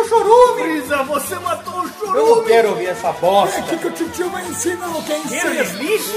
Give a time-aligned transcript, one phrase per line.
[0.00, 0.62] o chorume!
[0.62, 2.46] Brisa, você matou o Eu não chorume!
[2.46, 3.62] quero ouvir essa bosta!
[3.78, 6.12] que o tio vai ensinar o que é Aqueles lixo!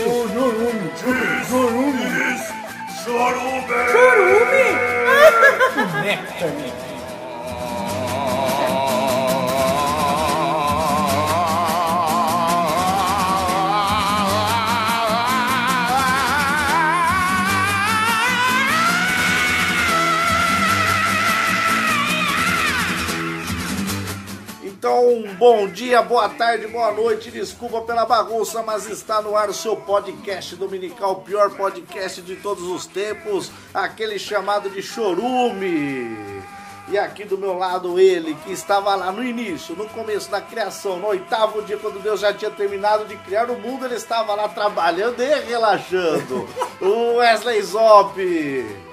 [24.82, 27.30] Então, bom dia, boa tarde, boa noite.
[27.30, 32.36] Desculpa pela bagunça, mas está no ar o seu podcast dominical, o pior podcast de
[32.38, 36.42] todos os tempos, aquele chamado de Chorume.
[36.90, 40.98] E aqui do meu lado ele, que estava lá no início, no começo da criação,
[40.98, 44.50] no oitavo dia, quando Deus já tinha terminado de criar o mundo, ele estava lá
[44.50, 46.50] trabalhando e relaxando.
[46.82, 48.20] o Wesley Zop.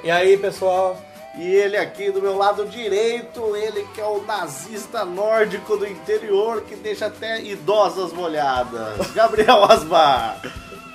[0.05, 1.08] E aí, pessoal?
[1.39, 6.63] E ele aqui do meu lado direito, ele que é o nazista nórdico do interior
[6.63, 8.97] que deixa até idosas molhadas.
[9.15, 10.41] Gabriel Asmar.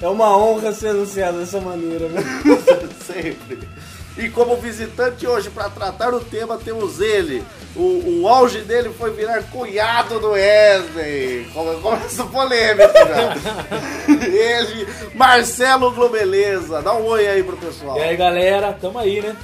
[0.02, 2.22] É uma honra ser anunciado dessa maneira, né?
[3.08, 3.70] Sempre.
[4.18, 7.42] E como visitante hoje para tratar o tema temos ele.
[7.76, 11.48] O, o auge dele foi virar cunhado do Wesley.
[11.54, 14.14] Come- Começa polêmico já.
[14.28, 16.82] ele, Marcelo Globeleza.
[16.82, 17.98] Dá um oi aí pro pessoal.
[17.98, 19.36] E aí, galera, tamo aí, né?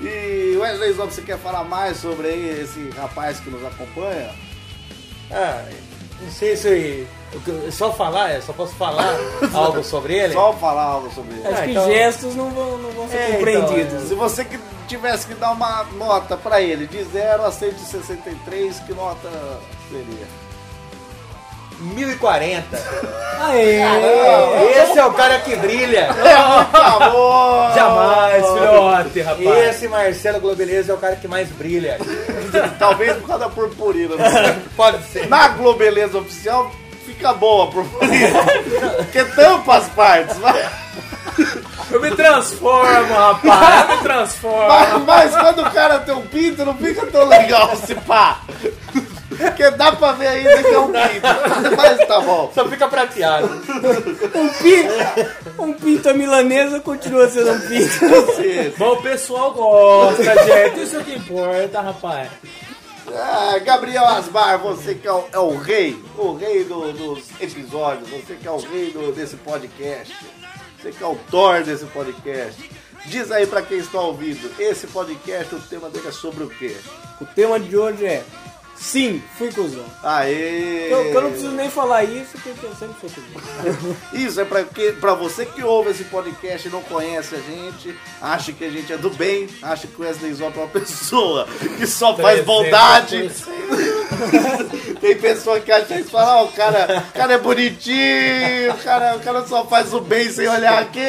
[0.00, 4.30] E Wesley Zop, você quer falar mais sobre aí esse rapaz que nos acompanha?
[5.30, 5.64] Ah,
[6.20, 7.06] não sei se
[7.46, 9.16] eu, só falar, é, só posso falar
[9.54, 10.32] algo sobre ele.
[10.34, 11.46] Só falar algo sobre ele.
[11.46, 14.08] Acho Ah, que então- gestos não vão, não vão ser É, compreendidos.
[14.08, 18.92] Se você que tivesse que dar uma nota pra ele, de 0 a 163, que
[18.92, 19.28] nota
[19.90, 20.26] seria?
[21.80, 22.64] 1040.
[23.40, 23.80] Aê!
[24.82, 26.08] Esse é o cara que brilha.
[26.14, 27.72] Por favor!
[27.74, 29.58] Jamais, filhote, rapaz.
[29.68, 31.98] Esse Marcelo Globeleza é o cara que mais brilha.
[32.78, 34.14] Talvez por causa da purpurina.
[34.76, 35.28] Pode ser.
[35.28, 36.70] Na Globeleza Oficial,
[37.04, 38.40] fica boa a purpurina.
[38.98, 40.36] Porque tampa as partes.
[40.38, 40.66] Mas,
[41.90, 43.90] Eu me transformo, rapaz.
[43.90, 44.68] Eu me transformo.
[44.68, 48.38] mas- mas quando o cara tem um pinto, não fica tão legal se pá.
[49.36, 51.76] Porque dá pra ver ainda que é um pinto.
[51.76, 52.50] Mas tá bom.
[52.54, 53.46] Só fica prateado.
[54.34, 58.74] Um pinto, um pinto milanesa continua sendo um pinto.
[58.78, 60.82] Bom, o pessoal gosta, gente.
[60.82, 62.30] Isso é o que importa, rapaz.
[63.16, 68.08] Ah, Gabriel Asmar, você que é o, é o rei, o rei do- dos episódios,
[68.08, 70.14] você que é o rei do- desse podcast,
[70.80, 72.70] você que é o Thor desse podcast.
[73.06, 76.74] Diz aí pra quem está ouvindo, esse podcast, o tema dele é sobre o quê?
[77.20, 78.24] O tema de hoje é
[78.76, 79.84] Sim, fui cuzão.
[80.02, 80.92] Aê!
[80.92, 83.96] Eu, eu não preciso nem falar isso, porque eu sempre fui cuzão.
[84.12, 87.96] Isso é pra, que, pra você que ouve esse podcast e não conhece a gente,
[88.20, 91.46] acha que a gente é do bem, acha que o Wesley Zop é uma pessoa
[91.76, 93.30] que só faz bondade.
[95.00, 98.78] Tem pessoa que acha isso e fala, ó, o cara, o cara é bonitinho, o
[98.82, 101.00] cara, o cara só faz o bem sem olhar aqui.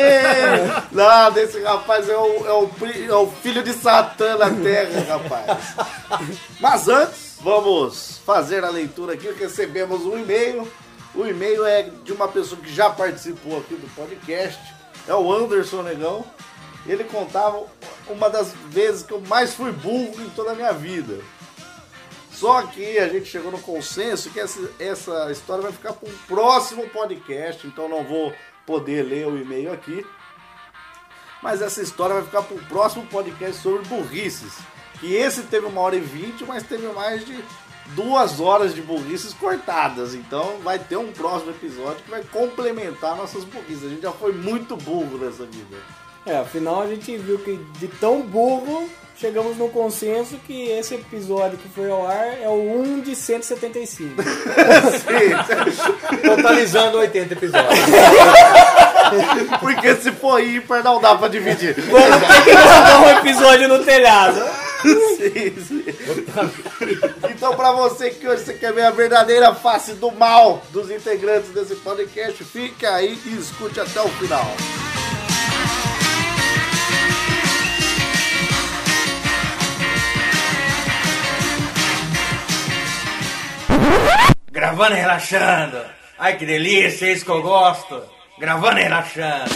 [0.91, 2.69] Nada, esse rapaz é o, é o,
[3.09, 6.25] é o filho de Satã na terra, rapaz.
[6.59, 9.31] Mas antes, vamos fazer a leitura aqui.
[9.31, 10.67] Recebemos um e-mail.
[11.13, 14.59] O e-mail é de uma pessoa que já participou aqui do podcast.
[15.07, 16.25] É o Anderson Negão.
[16.87, 17.63] Ele contava
[18.09, 21.19] uma das vezes que eu mais fui burro em toda a minha vida.
[22.31, 26.17] Só que a gente chegou no consenso que essa, essa história vai ficar para um
[26.27, 28.33] próximo podcast, então não vou
[28.65, 30.05] poder ler o e-mail aqui.
[31.43, 34.53] Mas essa história vai ficar para o próximo podcast sobre burrices.
[34.99, 37.43] Que esse teve uma hora e vinte, mas teve mais de
[37.87, 40.13] duas horas de burrices cortadas.
[40.13, 43.85] Então vai ter um próximo episódio que vai complementar nossas burrices.
[43.85, 45.77] A gente já foi muito burro nessa vida.
[46.25, 51.57] É, afinal a gente viu que de tão burro chegamos no consenso que esse episódio
[51.57, 54.15] que foi ao ar é o 1 de 175.
[56.25, 57.79] Totalizando 80 episódios.
[59.59, 61.75] Porque se for ímpar, não dá pra dividir.
[61.75, 64.64] Dá um episódio no telhado.
[64.85, 65.85] Sim.
[67.29, 71.49] Então, pra você que hoje você quer ver a verdadeira face do mal dos integrantes
[71.49, 74.55] desse podcast, fique aí e escute até o final.
[84.55, 85.81] gravando e relaxando.
[86.17, 88.01] Ai que delícia, é isso que eu gosto.
[88.39, 89.53] Gravando e relaxando.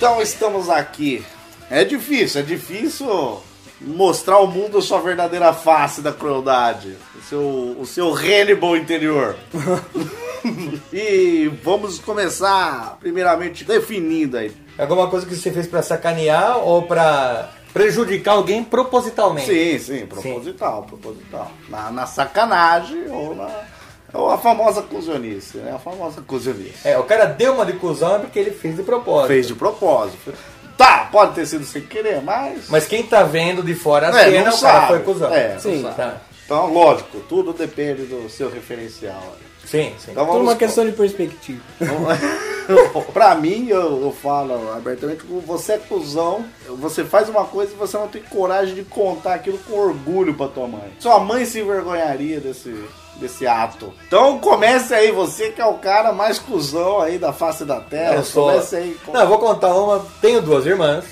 [0.00, 1.24] Então estamos aqui.
[1.70, 3.40] É difícil, é difícil
[3.80, 6.96] mostrar ao mundo a sua verdadeira face da crueldade.
[7.16, 9.36] O seu, o seu Hannibal interior.
[10.92, 14.52] e vamos começar, primeiramente, definindo aí.
[14.78, 19.46] Alguma coisa que você fez pra sacanear ou pra prejudicar alguém propositalmente?
[19.46, 21.52] Sim, sim, proposital, proposital.
[21.68, 23.79] Na, na sacanagem ou na.
[24.12, 25.72] Ou a famosa cusionice, né?
[25.74, 26.86] A famosa cusionice.
[26.88, 29.28] É, o cara deu uma de cuzão é porque ele fez de propósito.
[29.28, 30.32] Fez de propósito.
[30.76, 32.68] Tá, pode ter sido sem querer, mas.
[32.68, 34.86] Mas quem tá vendo de fora a É, cena, não o cara sabe.
[34.88, 35.32] foi cuzão.
[35.34, 35.82] É, Sim.
[35.96, 36.16] Tá.
[36.44, 39.22] Então, lógico, tudo depende do seu referencial.
[39.64, 40.10] Sim, sim.
[40.12, 41.60] Então Tudo uma questão de perspectiva.
[43.12, 46.44] pra mim, eu, eu falo abertamente, você é cuzão,
[46.78, 50.48] você faz uma coisa e você não tem coragem de contar aquilo com orgulho pra
[50.48, 50.90] tua mãe.
[50.98, 52.74] Sua mãe se envergonharia desse,
[53.20, 53.92] desse ato.
[54.06, 58.14] Então comece aí, você que é o cara mais cuzão aí da face da terra.
[58.16, 58.46] Eu sou...
[58.50, 58.96] Comece aí.
[59.04, 60.04] com- Não, eu vou contar uma.
[60.20, 61.04] Tenho duas irmãs,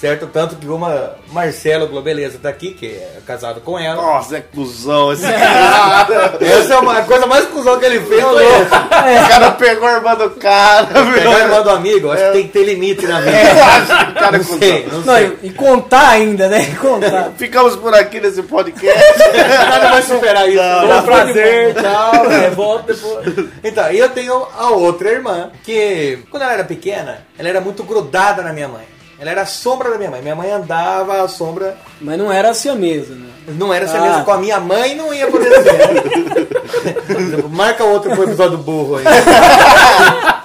[0.00, 0.26] certo?
[0.26, 3.96] Tanto que uma, Marcelo Globeleza tá aqui, que é casado com ela.
[4.00, 6.38] Nossa, é cuzão esse cara.
[6.40, 8.22] Essa é uma a coisa mais cuzão que ele fez.
[8.22, 12.10] Foi o cara pegou a irmã do cara, pegar a irmã do amigo.
[12.10, 13.36] Acho que tem que ter limite na vida.
[13.38, 14.58] Eu acho que o cara é Não cuzão.
[14.58, 15.38] sei, não Não, sei.
[15.42, 16.64] e, e contar ainda, né?
[16.80, 17.32] Contar.
[17.36, 19.18] Ficamos por aqui nesse podcast.
[19.70, 20.62] Nada vai superar isso.
[20.62, 20.98] Não, não.
[20.98, 22.30] um prazer, tchau.
[22.30, 23.48] É, volta depois.
[23.64, 27.82] Então, e eu tenho a outra irmã, que quando ela era pequena, ela era muito
[27.82, 28.97] grudada na minha mãe.
[29.20, 30.22] Ela era a sombra da minha mãe.
[30.22, 31.76] Minha mãe andava à sombra.
[32.00, 33.26] Mas não era assim a mesa, né?
[33.48, 34.00] Não era essa Ah.
[34.02, 37.44] mesa com a minha mãe, não ia poder ser.
[37.50, 39.04] Marca outro pro episódio burro aí.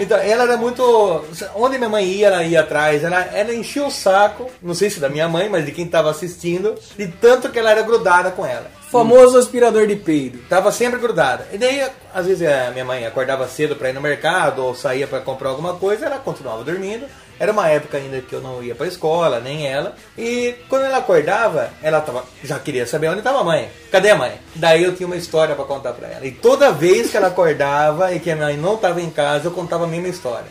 [0.00, 1.24] Então, ela era muito.
[1.56, 3.02] Onde minha mãe ia, ela ia atrás.
[3.02, 6.08] Ela, ela enchia o saco, não sei se da minha mãe, mas de quem tava
[6.08, 8.66] assistindo, de tanto que ela era grudada com ela.
[8.92, 10.38] Famoso aspirador de peido.
[10.48, 11.48] Tava sempre grudada.
[11.52, 15.06] E daí, às vezes, a minha mãe acordava cedo pra ir no mercado ou saía
[15.08, 17.04] pra comprar alguma coisa, ela continuava dormindo.
[17.38, 19.94] Era uma época ainda que eu não ia pra escola, nem ela.
[20.16, 23.70] E quando ela acordava, ela tava, já queria saber onde tava a mãe.
[23.90, 24.32] Cadê a mãe?
[24.54, 26.26] Daí eu tinha uma história pra contar pra ela.
[26.26, 29.52] E toda vez que ela acordava e que a mãe não tava em casa, eu
[29.52, 30.46] contava a mesma história.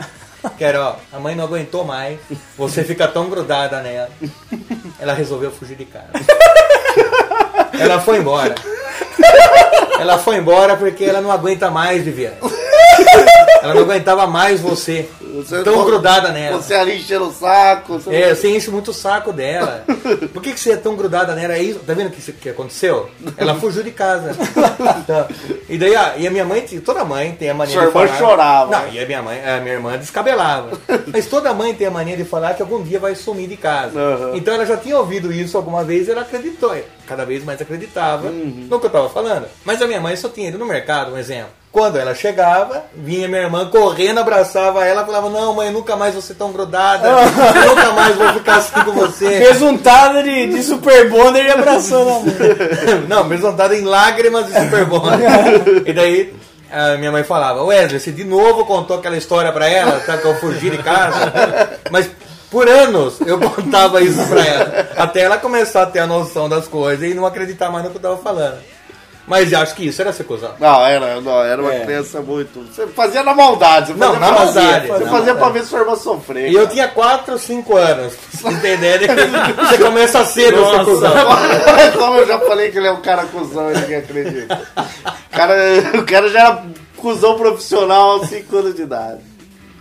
[0.56, 2.18] Que era, ó, a mãe não aguentou mais,
[2.56, 4.08] você fica tão grudada nela.
[4.98, 6.08] Ela resolveu fugir de casa.
[7.78, 8.54] Ela foi embora.
[10.00, 12.36] Ela foi embora porque ela não aguenta mais, Viviane.
[13.62, 15.08] Ela não aguentava mais você.
[15.34, 16.60] Você- tão grudada nela.
[16.60, 17.98] Você ali enchendo o saco.
[17.98, 19.84] Você É, você enche muito o saco dela.
[20.32, 21.54] Por que, que você é tão grudada nela?
[21.54, 21.80] É isso?
[21.80, 23.08] Tá vendo o que, que aconteceu?
[23.36, 24.34] Ela fugiu de casa.
[25.06, 25.26] Tá.
[25.68, 28.06] E daí, a, e a minha mãe, toda mãe tem a mania Sua de irmã
[28.06, 28.18] falar.
[28.18, 28.78] chorava.
[28.78, 30.78] Não, e a minha mãe, a minha irmã descabelava.
[31.12, 33.98] Mas toda mãe tem a mania de falar que algum dia vai sumir de casa.
[33.98, 34.32] Aham.
[34.36, 36.74] Então ela já tinha ouvido isso alguma vez e ela acreditou.
[37.06, 39.46] Cada vez mais acreditava no que eu tava falando.
[39.64, 41.50] Mas a minha mãe só tinha ido no mercado, um exemplo.
[41.70, 46.22] Quando ela chegava, vinha minha irmã correndo, abraçava ela, falava: Não, mãe, nunca mais vou
[46.22, 47.08] ser tão grudada,
[47.68, 49.38] nunca mais vou ficar assim com você.
[49.38, 52.34] Resultado de, de Super Bonder e abraçando a mãe.
[53.06, 55.02] Não, presentada em lágrimas de Super Bowl.
[55.84, 56.34] e daí
[56.70, 60.24] a minha mãe falava: Wesley, você de novo contou aquela história pra ela, tá, que
[60.24, 61.32] eu fugi de casa.
[61.90, 62.10] Mas
[62.50, 66.66] por anos eu contava isso pra ela, até ela começar a ter a noção das
[66.66, 68.58] coisas e não acreditar mais no que eu tava falando.
[69.28, 70.52] Mas eu acho que isso era ser cuzão.
[70.58, 71.84] Não, era, não, era uma É.
[71.84, 72.60] criança muito.
[72.72, 73.92] Você fazia na maldade.
[73.92, 74.86] Você Não, fazia na pra- maldade.
[74.88, 75.52] Você Na fazia pra maldade.
[75.64, 76.50] ver sua irmã sofrer.
[76.50, 76.72] E eu cara.
[76.74, 78.14] tinha 4, 5 anos.
[78.14, 79.08] Pra vocês entenderem,
[79.68, 81.12] você começa cedo a ser cuzão.
[81.98, 84.60] Como eu já falei que ele é um cara cuzão, ninguém acredita.
[85.30, 85.54] O cara,
[85.94, 86.62] o cara já era
[86.96, 89.20] cuzão profissional aos 5 anos de idade.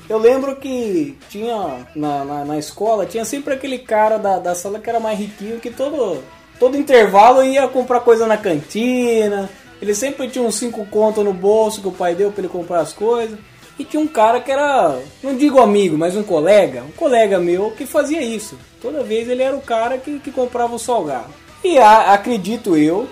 [0.09, 4.79] Eu lembro que tinha na, na, na escola, tinha sempre aquele cara da, da sala
[4.79, 6.23] que era mais riquinho, que todo,
[6.59, 9.49] todo intervalo ia comprar coisa na cantina.
[9.81, 12.79] Ele sempre tinha uns 5 contos no bolso que o pai deu pra ele comprar
[12.79, 13.37] as coisas.
[13.79, 17.69] E tinha um cara que era, não digo amigo, mas um colega, um colega meu
[17.71, 18.57] que fazia isso.
[18.81, 21.27] Toda vez ele era o cara que, que comprava o salgado.
[21.63, 23.07] E a- acredito eu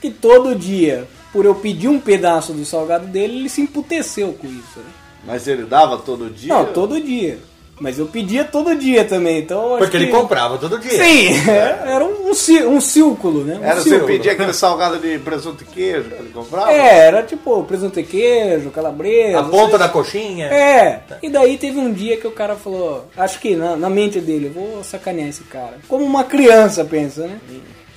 [0.00, 4.46] que todo dia, por eu pedir um pedaço do salgado dele, ele se emputeceu com
[4.46, 4.78] isso.
[4.78, 4.84] Né?
[5.26, 6.54] Mas ele dava todo dia?
[6.54, 7.38] Não, todo dia.
[7.78, 10.92] Mas eu pedia todo dia também, então eu acho Porque ele que- comprava todo dia.
[10.92, 13.58] Sim, é, era um, um círculo, né?
[13.60, 14.06] Um Era você círculo.
[14.06, 16.72] pedir aquele salgado de presunto e queijo que ele comprava?
[16.72, 19.40] É, era tipo presunto e queijo, calabresa.
[19.40, 20.46] A ponta da coxinha.
[20.46, 24.20] É, e daí teve um dia que o cara falou, acho que na, na mente
[24.20, 25.74] dele, eu vou sacanear esse cara.
[25.86, 27.38] Como uma criança pensa, né?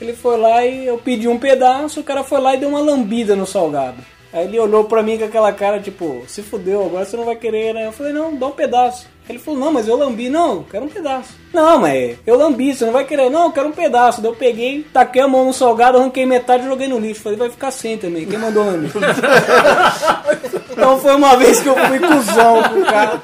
[0.01, 2.81] Ele foi lá e eu pedi um pedaço, o cara foi lá e deu uma
[2.81, 3.97] lambida no salgado.
[4.31, 7.35] Aí ele olhou pra mim com aquela cara, tipo, se fudeu, agora você não vai
[7.35, 7.87] querer, né?
[7.87, 9.07] Eu falei, não, dá um pedaço.
[9.29, 10.27] Ele falou, não, mas eu lambi.
[10.27, 11.37] Não, eu quero um pedaço.
[11.53, 13.29] Não, mas eu lambi, você não vai querer.
[13.29, 14.21] Não, eu quero um pedaço.
[14.21, 17.21] Daí eu peguei, taquei a mão no salgado, arranquei metade e joguei no lixo.
[17.21, 18.25] Falei, vai ficar sem também.
[18.25, 18.89] Quem mandou lamber?
[20.71, 23.21] então foi uma vez que eu fui cuzão com o cara.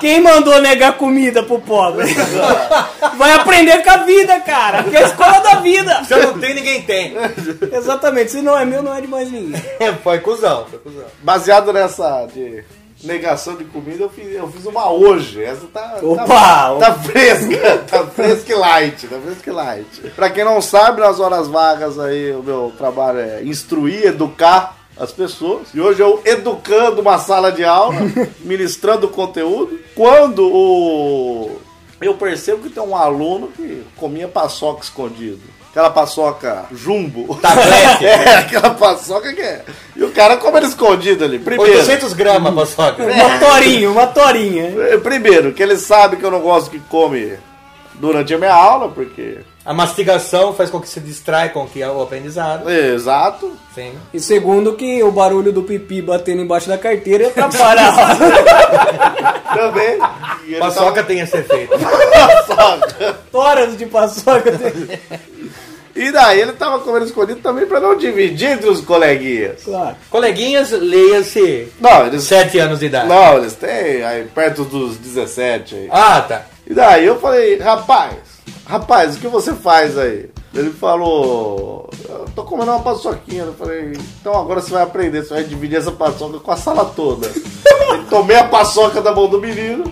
[0.00, 2.06] Quem mandou negar comida pro pobre?
[3.16, 4.82] Vai aprender com a vida, cara.
[4.84, 6.04] Que é a escola da vida.
[6.04, 7.14] Se eu não tenho, ninguém tem.
[7.72, 8.32] Exatamente.
[8.32, 9.60] Se não é meu, não é de mais ninguém.
[10.02, 11.04] foi cuzão, foi cuzão.
[11.22, 12.64] Baseado nessa de
[13.02, 15.42] negação de comida, eu fiz, eu fiz uma hoje.
[15.42, 16.26] Essa tá, Opa!
[16.26, 20.00] tá, tá fresca, tá fresca e light, tá fresca e light.
[20.16, 25.12] Pra quem não sabe, nas horas vagas aí, o meu trabalho é instruir, educar as
[25.12, 25.68] pessoas.
[25.72, 27.96] E hoje eu educando uma sala de aula,
[28.40, 29.78] ministrando conteúdo.
[29.94, 31.60] Quando o
[32.00, 35.40] eu percebo que tem um aluno que comia paçoca escondido.
[35.70, 37.36] Aquela paçoca jumbo.
[37.36, 38.04] Tablete.
[38.06, 39.64] É, aquela paçoca que é.
[39.94, 41.38] E o cara come ele escondido ali.
[41.38, 43.04] Primeiro, 800 gramas, paçoca.
[43.04, 44.74] Uma torinha, uma torinha.
[44.90, 47.34] eh, primeiro, que ele sabe que eu não gosto que come
[47.94, 49.38] durante a minha aula, porque.
[49.64, 52.70] A mastigação faz com que se distrai com que é o aprendizado.
[52.70, 53.52] Exato.
[53.74, 53.92] Sim.
[54.14, 58.16] E segundo que o barulho do pipi batendo embaixo da carteira ia atrapalhar.
[59.54, 59.98] Também.
[60.46, 61.72] E Paçoca tava- tem esse efeito.
[61.78, 63.18] paçoca.
[63.30, 64.52] Horas de paçoca.
[65.94, 69.62] E daí ele tava comendo escondido também pra não dividir entre os coleguinhas.
[69.64, 69.96] Claro.
[70.10, 72.24] Coleguinhas, leia-se Não, eles.
[72.24, 73.08] 7 anos de idade.
[73.08, 75.88] Não, eles têm aí perto dos 17 aí.
[75.90, 76.46] Ah, tá.
[76.66, 78.14] E daí eu falei, rapaz,
[78.66, 80.28] rapaz, o que você faz aí?
[80.54, 83.44] Ele falou, eu tô comendo uma paçoquinha.
[83.44, 86.84] Eu falei, então agora você vai aprender, você vai dividir essa paçoca com a sala
[86.84, 87.30] toda.
[87.90, 89.84] Eu tomei a paçoca da mão do menino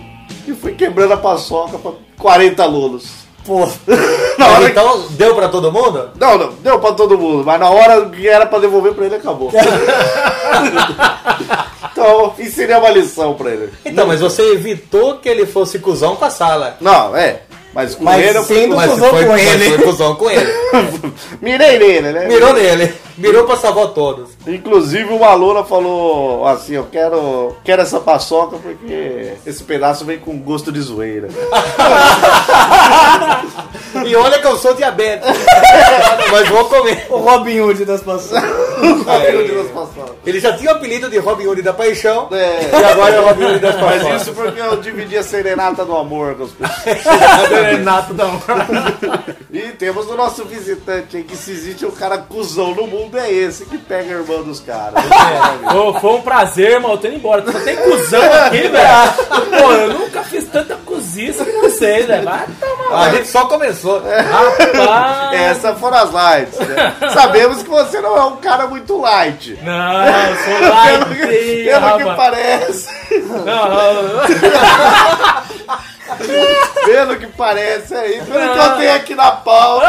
[0.47, 3.26] e fui quebrando a paçoca pra 40 alunos.
[3.47, 3.65] Pô,
[4.37, 6.09] Na hora que- Então, deu pra todo mundo?
[6.19, 9.15] Não, não, deu pra todo mundo, mas na hora que era pra devolver pra ele,
[9.15, 9.49] acabou.
[11.91, 13.71] então, ensinei uma lição pra ele.
[13.85, 16.77] Então, mas você evitou que ele fosse cuzão com a sala.
[16.81, 17.41] Não, é,
[17.73, 19.69] mas com Mas ele eu fui Mas cuzão com mas ele.
[19.69, 20.53] foi cuzão com ele.
[21.41, 22.25] Mirei nele, né?
[22.27, 22.93] Mirou nele.
[23.17, 24.29] Mirou pra salvar todos.
[24.45, 30.37] Inclusive uma aluna falou assim, eu quero, quero essa paçoca porque esse pedaço vem com
[30.39, 31.27] gosto de zoeira.
[34.05, 35.27] E olha que eu sou diabético.
[36.31, 37.07] mas vou comer.
[37.09, 38.43] o Robin Hood das paçocas.
[40.25, 42.27] Ele já tinha o apelido de Robin Hood da Paixão.
[42.31, 42.69] É.
[42.71, 44.21] E agora é o Robin Hood das Mas Paixões.
[44.21, 47.49] isso porque eu dividi a serenata do amor com as pessoas.
[47.71, 48.25] Renato da
[49.51, 53.31] E temos o nosso visitante aí, que se existe um cara cuzão no mundo, é
[53.31, 55.03] esse que pega a irmã dos caras.
[55.73, 56.91] Ô, foi um prazer, irmão.
[56.91, 57.43] Eu tô indo embora.
[57.49, 59.13] Só tem cuzão aqui, velho.
[59.61, 62.23] Pô, eu nunca fiz tanta cozice com vocês, velho.
[62.25, 63.01] Vai tomar.
[63.07, 64.01] A gente só começou.
[64.01, 65.33] Rapaz.
[65.39, 66.95] Essas foram as lights, né?
[67.13, 69.57] Sabemos que você não é um cara muito light.
[69.61, 72.15] Não, eu sou Pelo light, que, pelo que rapaz.
[72.17, 72.89] parece.
[73.45, 74.27] Não, não,
[76.85, 79.87] Pelo que parece aí, pelo que eu tenho aqui na pauta,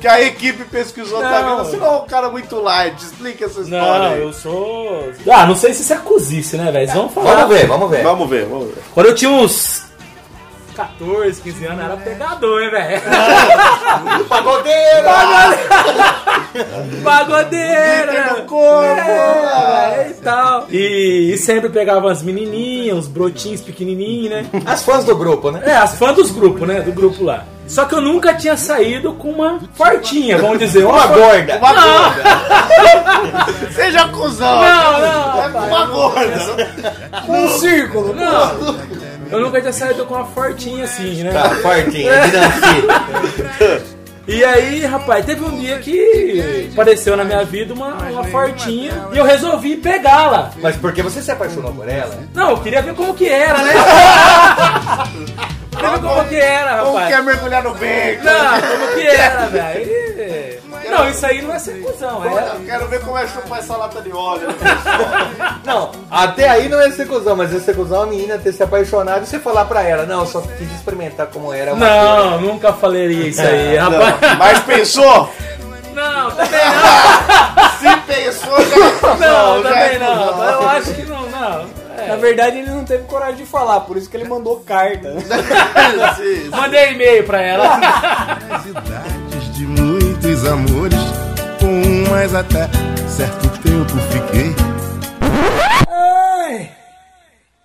[0.00, 1.56] que a equipe pesquisou, tá Não.
[1.56, 1.68] vendo?
[1.68, 4.20] Você não é um cara muito light, explica essa história não, aí.
[4.22, 5.12] eu sou.
[5.30, 6.92] Ah, não sei se isso é cozice, né, velho?
[6.92, 7.34] Vamos falar.
[7.34, 8.02] Vamos ver, vamos ver.
[8.02, 8.82] Vamos ver, vamos ver.
[8.94, 9.87] Quando eu tinha uns
[10.78, 13.02] 14, 15 anos, era pegador, hein, velho?
[14.28, 15.08] Pagodeiro!
[17.02, 18.12] Pagodeira!
[18.12, 19.10] Fica no corpo!
[19.10, 20.66] É, e tal.
[20.70, 24.46] E, e sempre pegava as menininhas, uns brotinhos pequenininhos, né?
[24.64, 25.62] As fãs do grupo, né?
[25.64, 26.80] É, as fãs dos grupos, né?
[26.80, 27.44] Do grupo lá.
[27.66, 30.84] Só que eu nunca tinha saído com uma fortinha, vamos dizer.
[30.84, 31.58] Uma, Uma gorda.
[31.58, 32.22] Uma gorda.
[33.74, 34.62] Seja cuzão.
[34.62, 36.56] Não, não, É uma gorda.
[37.28, 38.14] Um círculo.
[38.14, 38.78] Não.
[39.30, 41.32] Eu nunca tinha saído com uma fortinha assim, né?
[41.32, 43.82] Tá, fortinha, dinastia.
[44.26, 49.18] E aí, rapaz, teve um dia que apareceu na minha vida uma, uma fortinha e
[49.18, 50.50] eu resolvi pegá-la.
[50.60, 52.18] Mas por que você se apaixonou por ela?
[52.34, 53.72] Não, eu queria ver como que era, né?
[55.70, 57.14] queria ver como que era, Como rapaz.
[57.14, 58.24] quer mergulhar no bacon?
[58.24, 60.07] Não, como que era, velho?
[60.98, 62.56] Não, isso aí não é ser cuzão, é.
[62.56, 64.48] Eu quero ver como é chupar essa lata de óleo.
[65.64, 68.62] Não, até aí não é ser cuzão, mas é ser cuzão a menina ter se
[68.62, 72.40] apaixonado e você falar pra ela, não, eu só quis experimentar como era uma Não,
[72.40, 74.16] nunca falaria isso aí, rapaz.
[74.38, 75.30] Mas pensou?
[75.94, 77.68] Não, também não.
[77.78, 79.16] Se pensou, já é cuzão.
[79.18, 80.28] Não, já é também não.
[80.32, 80.50] cuzão.
[80.52, 81.66] Eu acho que não, não.
[81.98, 85.14] É, Na verdade, ele não teve coragem de falar, por isso que ele mandou carta.
[86.16, 87.78] Sim, Mandei e-mail pra ela.
[88.36, 89.66] Curiosidades de
[90.38, 90.98] muitos amores,
[91.58, 92.68] com um mais até
[93.08, 94.54] certo tempo fiquei.
[95.90, 96.70] Ai!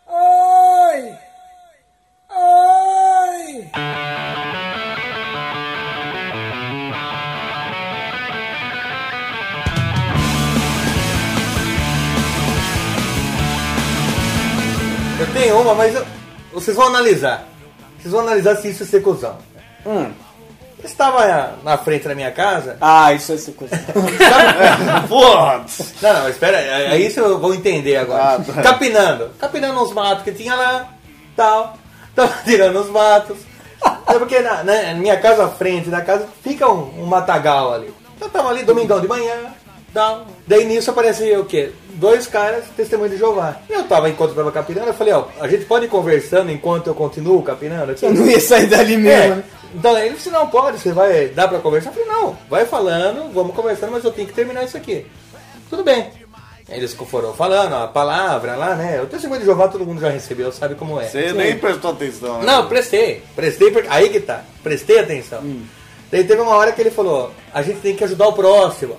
[0.10, 1.20] Ai!
[2.30, 3.70] Ai!
[15.20, 16.06] Eu tenho uma, mas eu-
[16.54, 17.46] vocês vão analisar.
[18.00, 19.38] Vocês vão analisar se isso é ser cuzão.
[19.86, 20.12] Hum.
[20.84, 22.78] Estava na frente da minha casa.
[22.82, 23.80] Ah, isso é essa coisa.
[25.08, 25.66] Porra!
[26.02, 28.36] Não, não, espera, aí isso eu vou entender agora.
[28.36, 28.62] Ah, tá.
[28.62, 29.30] Capinando.
[29.40, 30.90] Capinando uns matos que tinha lá,
[31.36, 31.78] tal.
[32.16, 33.38] Tava tirando os matos.
[34.08, 37.94] É porque na, na minha casa à frente da casa fica um, um matagal ali.
[38.22, 39.36] Eu tava ali domingão de manhã,
[39.94, 40.26] tal.
[40.48, 41.72] Daí nisso aparecia o quê?
[41.96, 43.58] Dois caras, testemunho de Jeová.
[43.70, 46.88] Eu tava, enquanto eu tava capinando, eu falei, ó, a gente pode ir conversando enquanto
[46.88, 47.96] eu continuo capinando?
[48.02, 49.44] Eu não ia sair dali mesmo.
[49.60, 49.63] É.
[49.74, 51.90] Então ele disse, não, pode, você vai, dá pra conversar?
[51.90, 55.06] Eu falei, não, vai falando, vamos conversando, mas eu tenho que terminar isso aqui.
[55.70, 56.10] Tudo bem.
[56.70, 59.02] Eles foram falando a palavra lá, né?
[59.02, 61.06] O testemunho de Jeová todo mundo já recebeu, sabe como é.
[61.06, 62.40] Você nem prestou atenção.
[62.40, 62.46] né?
[62.46, 63.22] Não, prestei.
[63.36, 64.44] Prestei, porque- aí que tá.
[64.64, 65.42] Prestei atenção.
[66.10, 68.96] Daí teve uma hora que ele falou, a gente tem que ajudar o próximo.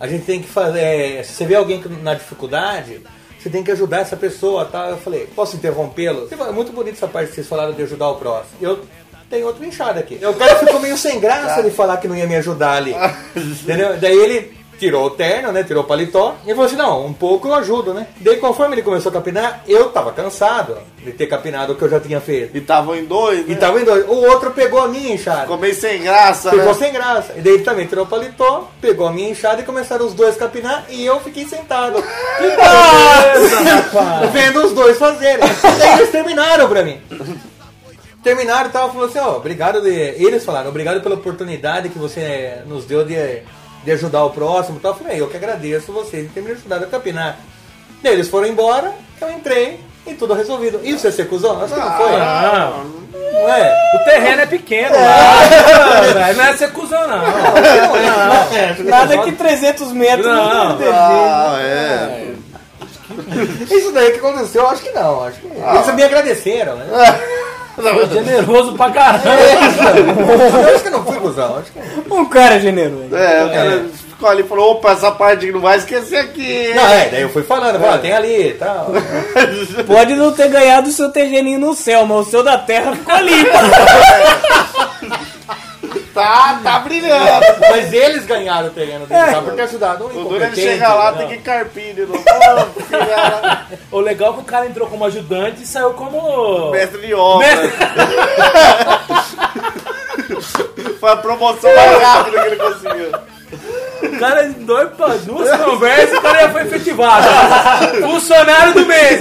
[0.00, 1.22] A gente tem que fazer.
[1.24, 3.00] Se você vê alguém na dificuldade,
[3.38, 4.88] você tem que ajudar essa pessoa, tá?
[4.88, 6.28] Eu falei, posso interrompê-lo?
[6.30, 8.56] É muito bonito essa parte que vocês falaram de ajudar o próximo.
[8.60, 8.80] Eu
[9.32, 10.20] tenho outro inchado aqui.
[10.22, 12.94] O cara ficou meio sem graça de falar que não ia me ajudar ali.
[13.34, 13.96] Entendeu?
[13.96, 15.62] Daí ele tirou o terno, né?
[15.62, 18.08] Tirou o paletó e falou assim: não, um pouco eu ajudo, né?
[18.20, 21.88] Daí conforme ele começou a capinar, eu tava cansado de ter capinado o que eu
[21.88, 22.54] já tinha feito.
[22.54, 23.54] E estavam em dois, né?
[23.54, 24.06] E tava em dois.
[24.06, 25.42] O outro pegou a minha enxada.
[25.42, 26.74] Ficou meio sem graça, Ficou né?
[26.74, 27.32] sem graça.
[27.34, 30.36] E daí ele também tirou o paletó, pegou a minha enxada e começaram os dois
[30.36, 32.04] a capinar e eu fiquei sentado.
[34.30, 35.48] Vendo os dois fazerem.
[35.78, 37.00] Daí eles terminaram pra mim.
[38.22, 39.90] Terminaram e tal, falou assim, ó, obrigado de.
[39.90, 43.42] Eles falaram, obrigado pela oportunidade que você nos deu de,
[43.84, 44.92] de ajudar o próximo e tal.
[44.92, 47.38] Eu falei, eu que agradeço vocês de ter me ajudado a capinar.
[48.02, 50.80] Daí eles foram embora, eu entrei e tudo resolvido.
[50.84, 51.62] Isso é ser cuzão?
[51.62, 52.10] Acho que não foi.
[52.12, 53.02] Não.
[53.32, 53.90] Não é?
[53.94, 54.94] O terreno é pequeno.
[54.94, 56.32] lá.
[56.36, 57.18] Não é ser cuzão, não.
[57.18, 58.76] Não é.
[58.84, 60.76] Nada que 300 metros Não.
[60.76, 60.98] tem jeito.
[60.98, 62.32] Ah, é.
[63.70, 65.24] Isso daí que aconteceu, eu acho que não.
[65.24, 65.46] Acho que...
[65.46, 66.86] Eles me agradeceram, né?
[68.12, 69.24] Generoso pra caramba.
[69.30, 72.18] Eu acho que não fui cuzão, acho que não.
[72.18, 73.14] Um cara generoso.
[73.16, 76.66] É, o cara ficou ali e falou, opa, essa parte que não vai esquecer aqui.
[76.66, 78.90] hein?" Não, é, daí eu fui falando, ó, tem ali e tal.
[79.86, 83.14] Pode não ter ganhado o seu terreninho no céu, mas o seu da terra ficou
[83.14, 83.32] ali.
[86.14, 87.24] Tá, tá brilhando.
[87.70, 90.56] Mas eles ganharam o terreno deles, só por ter ajudado um O duro é ele
[90.56, 91.18] chegar lá, não.
[91.18, 92.22] tem que carpir de novo.
[93.90, 96.70] O legal é que o cara entrou como ajudante e saiu como.
[96.70, 97.46] Mestre de obra.
[97.46, 97.72] Mestre-
[101.00, 103.12] Foi a promoção mais rápida que ele conseguiu.
[104.02, 107.26] O cara dois pra duas conversas, o cara já foi efetivado.
[108.02, 109.20] Funcionário do mês.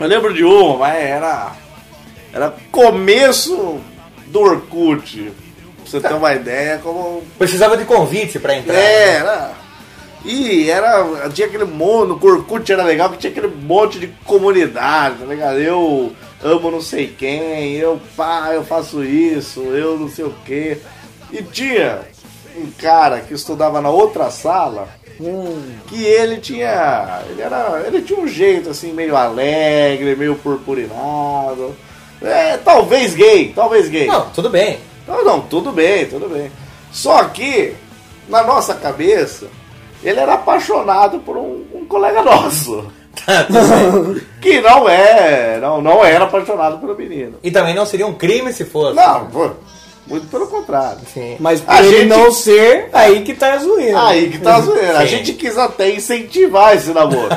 [0.00, 1.52] Eu lembro de uma, mas era.
[2.34, 3.78] Era começo
[4.26, 5.32] do Orkut.
[5.76, 7.22] Pra você ter uma ideia, como.
[7.38, 8.74] Precisava de convite pra entrar.
[8.74, 9.52] É, era.
[10.24, 11.30] E era.
[11.30, 12.08] Tinha aquele monte.
[12.08, 15.60] No Orkut era legal que tinha aquele monte de comunidade, tá ligado?
[15.60, 20.78] Eu amo não sei quem, eu pá, eu faço isso, eu não sei o quê.
[21.32, 22.00] E tinha
[22.56, 24.88] um cara que estudava na outra sala
[25.88, 27.22] que ele tinha.
[27.30, 27.84] Ele era.
[27.86, 31.74] Ele tinha um jeito assim, meio alegre, meio purpurinado.
[32.24, 34.06] É, talvez gay, talvez gay.
[34.06, 34.78] Não, tudo bem.
[35.06, 36.50] Não, não, tudo bem, tudo bem.
[36.92, 37.74] Só que,
[38.28, 39.46] na nossa cabeça,
[40.02, 42.86] ele era apaixonado por um, um colega nosso.
[43.14, 43.46] Tá.
[44.42, 47.36] Que não é, não, não era apaixonado pelo menino.
[47.44, 48.96] E também não seria um crime se fosse.
[48.96, 49.50] Não, pô,
[50.04, 50.98] muito pelo contrário.
[51.14, 51.36] Sim.
[51.38, 54.06] Mas por A ele gente- não ser, aí que tá a zoeira.
[54.08, 54.98] Aí que tá a zoeira.
[54.98, 57.28] A gente quis até incentivar esse namoro.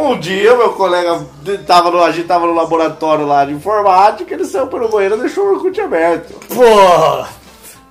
[0.00, 1.20] Um dia, meu colega
[1.66, 5.20] tava no, a gente tava no laboratório lá de informática, ele saiu pelo banheiro e
[5.20, 6.32] deixou o Orkut aberto.
[6.48, 7.26] Pô!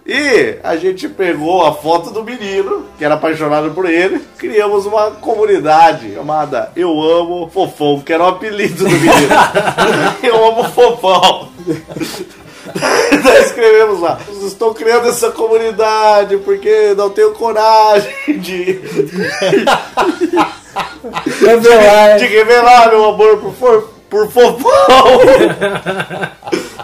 [0.08, 5.12] E a gente pegou a foto do menino, que era apaixonado por ele, criamos uma
[5.12, 9.30] comunidade chamada Eu Amo Fofão, que era o apelido do menino.
[10.24, 11.50] Eu amo Fofão.
[13.24, 18.82] Daí escrevemos lá, estou criando essa comunidade porque não tenho coragem de,
[21.46, 22.18] Revelar.
[22.18, 24.66] de revelar meu amor por, for- por Fofão.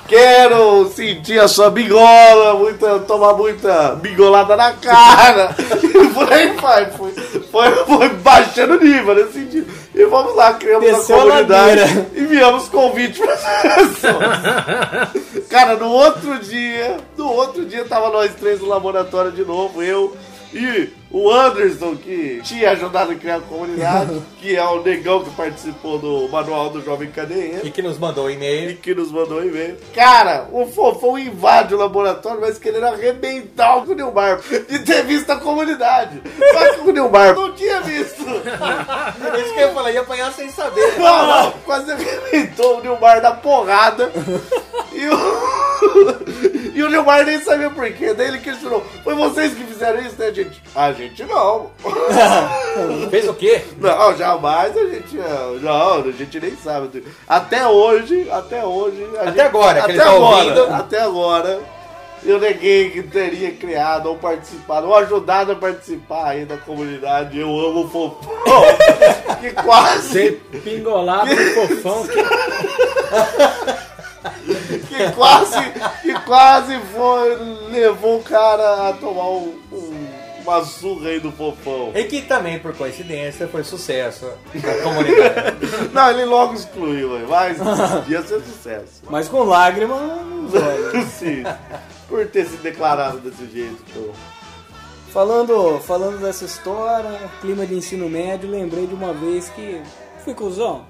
[0.07, 5.55] Quero sentir a sua bigola, muita, tomar muita bigolada na cara.
[5.83, 6.91] E por aí vai.
[6.91, 7.11] Foi,
[7.51, 9.73] Foi, foi baixando o nível nesse sentido.
[9.95, 11.79] E vamos lá, criamos Desceu a comunidade.
[11.79, 12.07] ladeira.
[12.15, 15.47] Enviamos convite para pessoas.
[15.49, 20.15] Cara, no outro dia, no outro dia tava nós três no laboratório de novo, eu
[20.53, 25.29] e o Anderson, que tinha ajudado a criar a comunidade, que é o negão que
[25.29, 28.75] participou do manual do Jovem Cadeiro E que nos mandou um e e-mail.
[28.75, 29.77] que nos mandou um e-mail.
[29.93, 35.37] Cara, o Fofão invade o laboratório, mas querendo arrebentar o Nilmar de ter visto a
[35.37, 36.21] comunidade.
[36.51, 38.25] Só que o Nilmar não tinha visto.
[38.25, 40.99] Por isso que eu falei, ia apanhar sem saber.
[40.99, 44.11] Não, não, quase arrebentou o Nilmar da porrada.
[44.91, 48.13] E o, e o Nilmar nem sabia por quê.
[48.13, 50.61] Daí ele questionou: Foi vocês que fizeram isso, né, gente?
[50.75, 51.71] A gente não.
[53.09, 53.63] Fez o quê?
[53.79, 55.15] Não, jamais a gente.
[55.61, 57.01] Não, a gente nem sabe.
[57.27, 59.07] Até hoje, até hoje.
[59.15, 60.73] Até gente- agora, que até tá agora, ouvindo.
[60.73, 61.59] Até agora.
[62.25, 67.39] Eu neguei que teria criado ou participado ou ajudado a participar aí da comunidade.
[67.39, 68.33] Eu amo o fofão.
[69.39, 70.31] que quase, Você
[70.63, 72.07] pingolado no fofão.
[72.07, 72.15] Que...
[74.97, 77.35] que quase, que quase foi,
[77.71, 81.91] levou o cara a tomar um- um- uma surra aí do fofão.
[81.95, 85.57] E que também, por coincidência, foi sucesso na comunidade.
[85.91, 87.57] Não, ele logo excluiu, mas
[88.07, 89.01] ia ser sucesso.
[89.09, 91.05] Mas com lágrimas nos olhos.
[91.13, 91.43] Sim,
[92.07, 93.83] por ter se declarado desse jeito.
[93.89, 94.11] Então.
[95.11, 97.09] Falando, falando dessa história,
[97.41, 99.81] clima de ensino médio, lembrei de uma vez que
[100.23, 100.85] fui cuzão.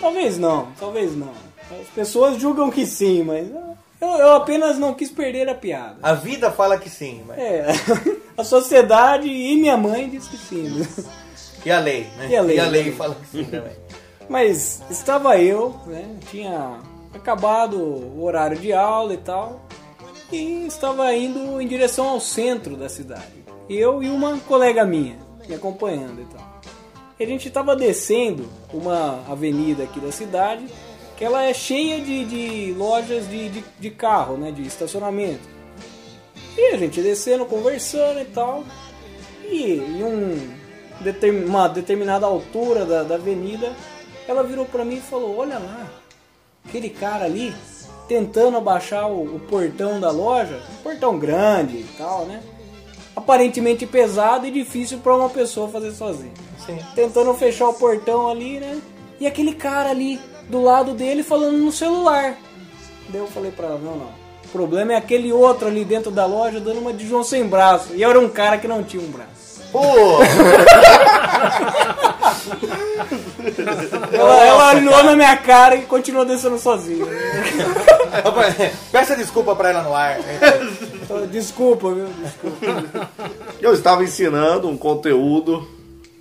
[0.00, 1.32] Talvez não, talvez não.
[1.70, 3.48] As pessoas julgam que sim, mas
[4.00, 5.96] eu, eu apenas não quis perder a piada.
[6.02, 7.38] A vida fala que sim, mas...
[7.38, 7.66] É,
[8.36, 10.68] a sociedade e minha mãe diz que sim.
[10.68, 10.86] né?
[11.64, 12.28] E a lei, né?
[12.30, 12.92] E a lei?
[12.92, 13.72] fala que sim também.
[14.28, 16.16] Mas estava eu, né?
[16.30, 16.78] Tinha
[17.14, 19.62] acabado o horário de aula e tal.
[20.32, 23.44] E estava indo em direção ao centro da cidade.
[23.68, 25.16] Eu e uma colega minha
[25.48, 26.60] me acompanhando e tal.
[27.18, 30.66] E a gente estava descendo uma avenida aqui da cidade
[31.16, 34.50] que ela é cheia de, de lojas de, de, de carro, né?
[34.50, 35.48] De estacionamento.
[36.56, 38.64] E a gente descendo, conversando e tal.
[39.44, 40.38] E em um,
[41.46, 43.72] uma determinada altura da, da avenida,
[44.26, 45.90] ela virou pra mim e falou: Olha lá,
[46.66, 47.54] aquele cara ali
[48.08, 52.42] tentando abaixar o, o portão da loja, um portão grande e tal, né?
[53.16, 56.32] Aparentemente pesado e difícil pra uma pessoa fazer sozinha.
[56.64, 56.78] Sim.
[56.94, 58.80] Tentando fechar o portão ali, né?
[59.20, 62.36] E aquele cara ali do lado dele falando no celular.
[63.08, 64.24] Daí eu falei pra ela: Não, não.
[64.44, 67.94] O problema é aquele outro ali dentro da loja dando uma de João sem braço.
[67.94, 69.62] E eu era um cara que não tinha um braço.
[69.72, 69.80] Pô,
[74.12, 77.04] Ela, ela olhou na minha cara e continuou descendo sozinha.
[78.92, 80.18] peça desculpa pra ela no ar.
[81.02, 82.06] Então, Desculpa, viu?
[82.22, 83.10] Desculpa.
[83.60, 85.66] Eu estava ensinando um conteúdo,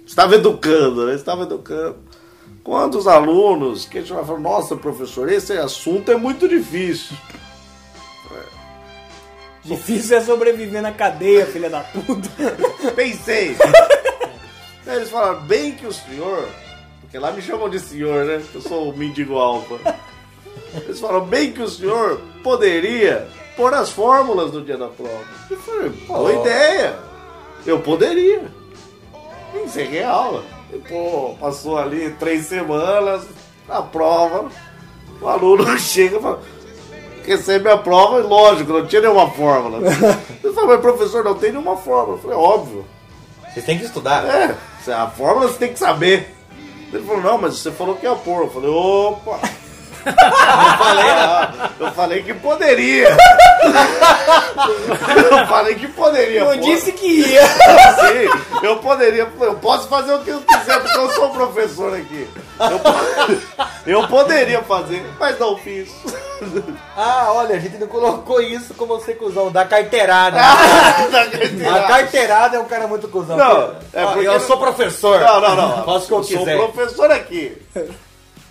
[0.06, 1.16] estava educando, né?
[1.16, 1.98] Estava educando.
[2.64, 7.18] Quando os alunos questionavam, nossa, professor, esse assunto é muito difícil.
[9.64, 12.30] Difícil é sobreviver na cadeia, filha da puta.
[12.96, 13.56] Pensei.
[14.86, 16.48] Eles falaram, bem que o senhor,
[17.02, 18.44] porque lá me chamam de senhor, né?
[18.54, 19.76] Eu sou o mendigo alfa.
[20.74, 25.24] Eles falaram, bem que o senhor poderia pôr as fórmulas no dia da prova.
[25.50, 27.00] Eu falei, boa ideia.
[27.66, 28.44] Eu poderia.
[29.56, 30.53] Encerrei a aula.
[30.74, 33.24] E, pô, passou ali três semanas,
[33.70, 34.50] a prova,
[35.22, 36.42] o aluno chega e fala,
[37.24, 39.80] recebe a prova, e lógico, não tinha nenhuma fórmula.
[40.44, 42.18] Ele falou, mas professor, não tem nenhuma fórmula.
[42.18, 42.86] Eu falei, óbvio.
[43.54, 44.26] Vocês têm que estudar.
[44.26, 44.58] É,
[44.92, 46.36] a fórmula você tem que saber.
[46.92, 48.42] Ele falou, não, mas você falou que ia pôr.
[48.42, 49.40] Eu falei, opa!
[50.06, 53.10] Eu falei, ah, eu falei que poderia.
[55.32, 56.40] Eu falei que poderia.
[56.42, 56.58] Eu pôr.
[56.60, 57.46] disse que ia.
[57.48, 58.30] Sim,
[58.64, 59.28] eu poderia.
[59.40, 62.28] Eu posso fazer o que eu quiser, porque eu sou professor aqui.
[63.86, 65.90] Eu, eu poderia fazer, mas não fiz.
[66.96, 70.38] Ah, olha, a gente não colocou isso como você cuzão, da carteirada.
[71.54, 73.38] Não, A carteirada é um cara muito cuzão.
[73.38, 75.20] Não, é porque- eu sou professor.
[75.22, 75.86] Não, não, não.
[75.86, 76.58] Faço o que eu eu sou quiser.
[76.58, 77.58] professor aqui.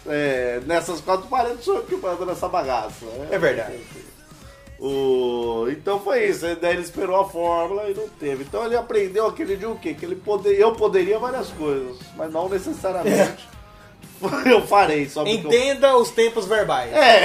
[0.06, 3.04] É, nessas quatro paredes sou eu que mando nessa bagaça.
[3.06, 3.28] né?
[3.30, 3.78] É verdade.
[4.80, 5.68] O...
[5.70, 6.44] Então foi isso.
[6.44, 8.42] Aí Daí ele esperou a fórmula e não teve.
[8.44, 9.94] Então ele aprendeu aquele dia o quê?
[9.94, 10.58] Que ele poder...
[10.58, 13.48] eu poderia várias coisas, mas não necessariamente
[14.46, 15.08] eu farei.
[15.08, 16.92] Só porque eu- Entenda os tempos verbais.
[16.92, 17.22] É.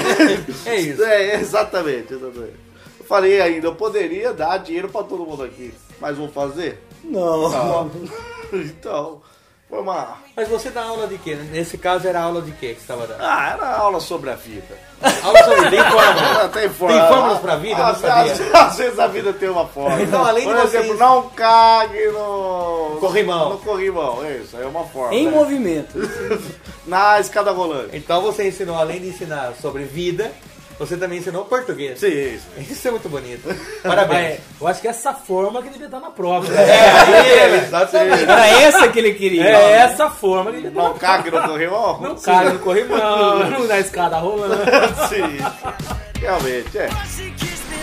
[0.70, 1.04] É isso.
[1.04, 2.54] É, exatamente, exatamente.
[3.00, 6.84] Eu falei ainda, eu poderia dar dinheiro pra todo mundo aqui, mas vou fazer?
[7.04, 7.50] Não.
[7.50, 7.92] Não.
[8.54, 9.22] então,
[9.70, 10.16] Foi uma.
[10.34, 11.36] Mas você dá aula de quê?
[11.36, 13.20] Nesse caso era aula de quê que você estava dando?
[13.22, 14.78] Ah, era aula sobre a vida.
[15.24, 16.50] Aula sobre tem fórmula.
[16.54, 17.78] Tem Tem fórmulas pra vida?
[17.78, 18.32] Não Às, sabia.
[18.32, 20.02] às- às vezes a vida tem uma fórmula.
[20.02, 22.98] Então, além de Por vocês- exemplo, não cague no.
[23.02, 23.50] Corrimão.
[23.50, 25.14] No corrimão, isso, aí é uma fórmula.
[25.16, 25.98] Em movimento.
[26.88, 27.90] Na escada rolante.
[27.98, 30.32] Então você ensinou, além de ensinar sobre vida,
[30.78, 32.00] você também ensinou português.
[32.00, 32.46] Sim, isso.
[32.58, 33.48] Isso é muito bonito.
[33.82, 34.40] Parabéns.
[34.40, 36.48] Mas eu acho que é essa forma que devia estar na prova.
[36.58, 37.44] É, né?
[37.44, 38.24] aí, exatamente.
[38.24, 39.48] Era essa que ele queria.
[39.48, 42.02] É essa forma que devia estar Não cague no corrimão?
[42.02, 44.56] Não caga no corrimão, não na escada rolando.
[45.10, 45.38] Sim.
[46.20, 46.90] Realmente, é.
[47.16, 47.78] She kissed me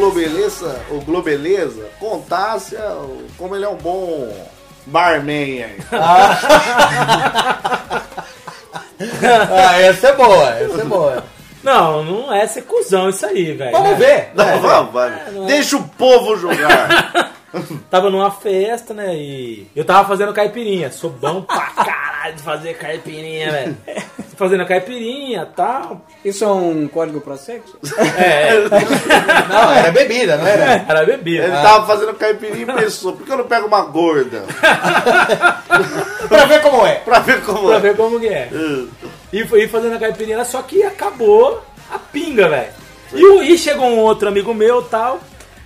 [0.00, 3.04] Globeleza, o Globeleza contasse ah,
[3.36, 4.32] como ele é um bom
[4.86, 5.76] barman aí.
[9.22, 11.24] Ah, essa é boa, essa é boa.
[11.62, 13.72] Não, não é ser cuzão isso aí, velho.
[13.72, 13.96] Vamos né?
[13.96, 14.30] ver.
[14.34, 15.10] Não, vamos, vai.
[15.46, 17.32] Deixa o povo julgar.
[17.90, 19.14] Tava numa festa, né?
[19.16, 20.90] E eu tava fazendo caipirinha.
[20.92, 23.76] Sou bom pra caralho de fazer caipirinha, velho.
[24.36, 26.00] Fazendo caipirinha e tal.
[26.24, 27.76] Isso é um código pra sexo?
[28.16, 28.52] É,
[29.48, 30.84] Não, era bebida, não era?
[30.88, 31.44] era bebida.
[31.44, 34.44] Ele tava fazendo caipirinha e pensou, por que eu não pego uma gorda?
[36.28, 36.94] pra ver como é.
[36.96, 37.80] Pra ver como Pra é.
[37.80, 38.48] ver como que é.
[39.32, 42.72] E fui fazendo a caipirinha, só que acabou a pinga, velho.
[43.12, 45.20] E, o- e chegou um outro amigo meu e tal.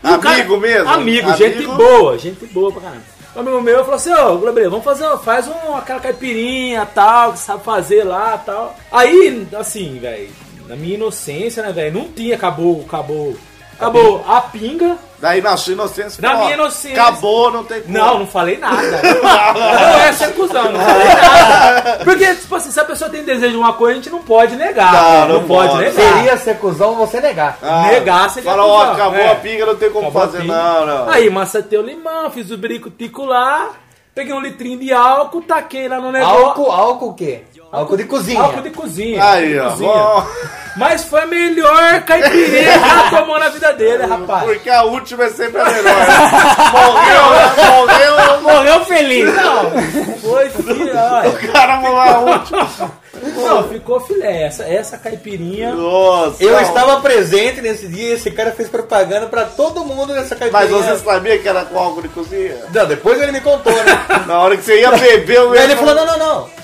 [0.05, 0.89] O Amigo mesmo?
[0.89, 1.39] Amigo, Amigo?
[1.39, 3.15] gente boa, gente boa pra caramba.
[3.35, 7.41] Um amigo meu falou assim, ô, Globeleza, vamos fazer, faz um, aquela caipirinha tal, que
[7.41, 8.77] sabe fazer lá tal.
[8.93, 10.29] Aí, assim, velho,
[10.69, 13.35] na minha inocência, né, velho, não tinha, acabou, acabou.
[13.79, 14.97] Acabou a pinga.
[15.19, 17.01] Daí na sua inocência, Na minha inocência.
[17.01, 17.95] Acabou, não tem como.
[17.95, 19.01] Não, não falei nada.
[19.03, 22.05] não é ser cuzão, não falei nada.
[22.05, 24.55] Porque, tipo assim, se a pessoa tem desejo de uma coisa, a gente não pode
[24.55, 24.93] negar.
[24.93, 25.33] Não, né?
[25.35, 25.85] não pode, pode.
[25.85, 26.13] negar.
[26.15, 27.59] Seria ser cuzão você negar.
[27.63, 29.33] Ah, Negar seria Fala, ó, acabou é.
[29.33, 30.45] a pinga, não tem como Acabou a fazer.
[30.45, 31.09] Não, não.
[31.09, 33.71] Aí, macetei o limão, fiz o brico-tico lá,
[34.15, 36.45] peguei um litrinho de álcool, taquei lá no negócio.
[36.45, 37.45] Álcool, álcool o quê?
[37.75, 38.41] Álcool de cozinha.
[38.41, 39.25] Álcool de cozinha.
[39.25, 39.71] Aí, de ó.
[39.71, 40.27] cozinha.
[40.77, 44.45] Mas foi a melhor caipirinha que ela tomou na vida dele, rapaz.
[44.45, 45.95] Porque a última é sempre a melhor.
[46.73, 47.25] morreu,
[47.87, 48.41] morreu.
[48.43, 49.33] Morreu feliz.
[49.35, 49.71] Não,
[50.21, 51.29] foi filé.
[51.29, 52.69] O cara morreu a última.
[53.37, 54.43] Não, ficou filé.
[54.47, 55.73] Essa, essa caipirinha.
[55.75, 56.43] Nossa.
[56.43, 60.51] Eu estava presente nesse dia e esse cara fez propaganda pra todo mundo nessa Mas
[60.51, 60.83] caipirinha.
[60.83, 62.57] você sabia que era com álcool de cozinha?
[62.73, 64.07] Não, depois ele me contou, né?
[64.27, 66.64] Na hora que você ia beber, eu Aí ele falou, não, não, não.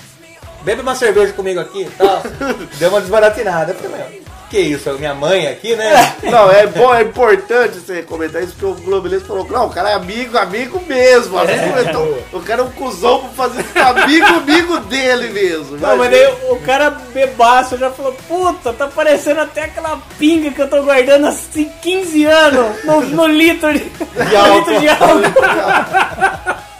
[0.63, 2.21] Bebe uma cerveja comigo aqui e tal.
[2.77, 3.71] Deu uma desbaratinada.
[3.71, 4.21] Eu falei, meu,
[4.51, 4.91] que isso?
[4.99, 6.13] Minha mãe aqui, né?
[6.23, 9.91] Não, é bom, é importante você comentar isso, porque o Globolense falou, não, o cara
[9.91, 11.39] é amigo, amigo mesmo.
[11.39, 15.77] Amigo, então, o cara é um cuzão pra fazer amigo, amigo dele mesmo.
[15.77, 20.61] Não, mas daí o cara bebaço já falou, puta, tá parecendo até aquela pinga que
[20.61, 26.61] eu tô guardando há assim, 15 anos no, no litro de, no litro de álcool.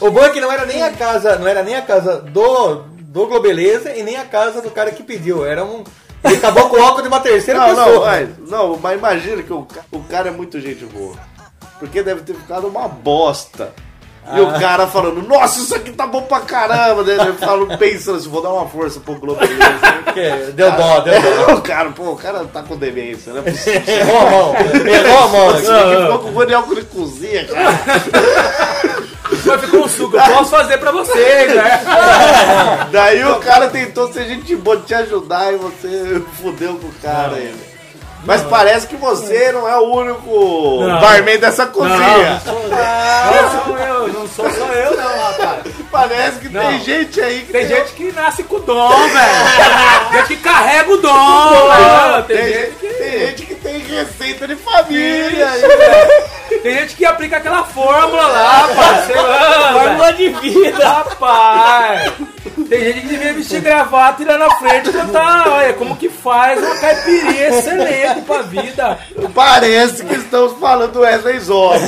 [0.00, 2.82] O bom é que não era nem a casa, não era nem a casa do,
[3.00, 5.44] do Globeleza e nem a casa do cara que pediu.
[5.44, 5.84] Era um.
[6.24, 7.86] Ele acabou com o álcool de uma terceira Não, pessoa.
[7.94, 11.16] não, mas, não, mas imagina que o, o cara é muito gente boa.
[11.80, 13.72] Porque deve ter ficado uma bosta.
[14.32, 14.42] E Ah.
[14.42, 17.02] o cara falando, nossa, isso aqui tá bom pra caramba.
[17.02, 19.52] Daí Ele fala, pensando assim, vou dar uma força pro Globolense.
[20.12, 21.14] Que Deu dó, deu
[21.46, 21.54] dó.
[21.54, 23.42] o cara, pô, o cara tá com demência, né?
[23.88, 24.54] Errou a mão.
[24.86, 25.48] Errou a mão.
[25.50, 26.02] aqui.
[26.02, 27.72] ficou com o de álcool de cozinha, cara.
[29.52, 31.80] Mas ficou um suco, eu posso fazer pra vocês, né?
[32.90, 36.92] Daí o cara tentou ser gente boa de te ajudar e você fudeu com o
[37.02, 37.72] cara ainda.
[38.24, 41.00] Mas parece que você não é o único Não.
[41.00, 42.40] barman dessa cozinha.
[42.46, 45.62] Não sou eu, não sou só eu, não, rapaz.
[45.90, 46.60] Parece que Não.
[46.62, 50.08] tem gente aí que Tem gente que nasce com o dom, velho.
[50.10, 52.22] Tem gente que carrega o dom, velho.
[52.24, 52.86] Tem, Tem gente, que.
[52.94, 55.48] tem gente que tem receita de família.
[56.62, 59.22] Tem gente que aplica aquela fórmula lá, parceiro.
[59.72, 60.88] Fórmula de vida.
[60.88, 62.12] Rapaz!
[62.68, 65.96] Tem gente que devia vestir gravata e ir lá na frente e contar, olha, como
[65.96, 68.98] que faz uma caipirinha excelente pra vida.
[69.34, 71.78] Parece que estamos falando do Wesley Zop.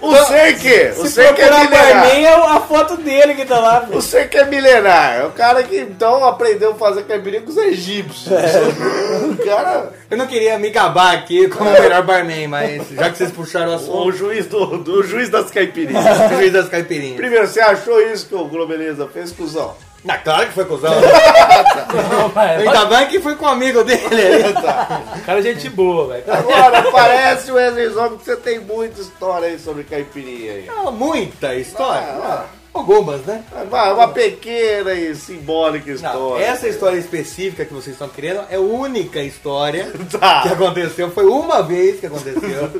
[0.00, 1.00] O ser que?
[1.00, 1.70] O Se ser que é milenar.
[1.70, 3.86] barman, é a foto dele que tá lá.
[3.90, 5.16] O ser que é milenar.
[5.20, 8.26] É o cara que então aprendeu a fazer caipirinha com os egípcios.
[8.26, 9.92] O cara.
[10.10, 13.68] Eu não queria me gabar aqui como o melhor barman, mas já que vocês puxaram
[13.70, 16.04] o O juiz, do, do juiz das caipirinhas.
[16.30, 17.16] o juiz das caipirinhas.
[17.16, 19.74] Primeiro, você achou isso que o Globeleza fez, cuzão?
[20.04, 20.92] Na claro que foi cuzão.
[21.00, 22.40] Não.
[22.40, 24.54] Ainda bem que foi com um amigo dele ali.
[25.26, 26.24] Cara, gente boa, velho.
[26.28, 30.64] Agora, parece, Wesley Zog, que você tem muita história aí sobre caipirinha aí.
[30.66, 32.06] Não, muita história.
[32.06, 33.42] Ah, Algumas, né?
[33.68, 36.44] Uma, uma pequena e simbólica Não, história.
[36.44, 40.42] essa história específica que vocês estão querendo é a única história Tá.
[40.42, 41.10] que aconteceu.
[41.10, 42.70] Foi uma vez que aconteceu.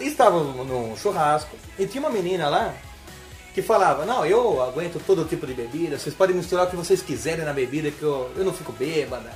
[0.00, 2.72] Estávamos num churrasco e tinha uma menina lá
[3.54, 7.00] que falava, não, eu aguento todo tipo de bebida, vocês podem misturar o que vocês
[7.00, 9.30] quiserem na bebida, que eu, eu não fico bêbada,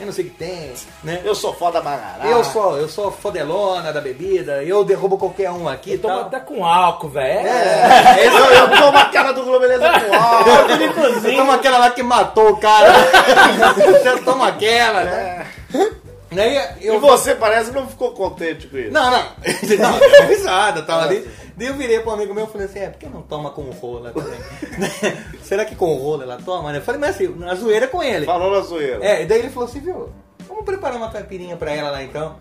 [0.00, 0.72] eu não sei o que tem,
[1.04, 1.20] né?
[1.22, 2.24] Eu sou foda bagará.
[2.24, 6.24] Eu sou, eu sou fodelona da bebida, eu derrubo qualquer um aqui Eu tomo tal.
[6.28, 7.46] até com álcool, velho.
[7.46, 11.20] É, Eu, eu tomo a cara do Globeleza com álcool.
[11.20, 12.90] Você toma aquela lá que matou o cara.
[13.74, 15.46] Você toma aquela, né?
[16.30, 18.90] Daí eu E você parece que não ficou contente com isso.
[18.90, 19.18] Não, não.
[19.78, 21.28] Não, deu risada, tava ali.
[21.56, 23.62] Daí eu virei pro amigo meu e falei assim, é, por que não toma com
[23.62, 24.38] rola também?
[25.42, 26.70] Será que com rola ela toma?
[26.70, 26.78] né?
[26.78, 28.26] Eu falei, mas assim, na zoeira com ele.
[28.26, 29.04] Falou na zoeira.
[29.04, 30.10] É, e daí ele falou assim, viu,
[30.46, 32.36] vamos preparar uma caipirinha pra ela lá então.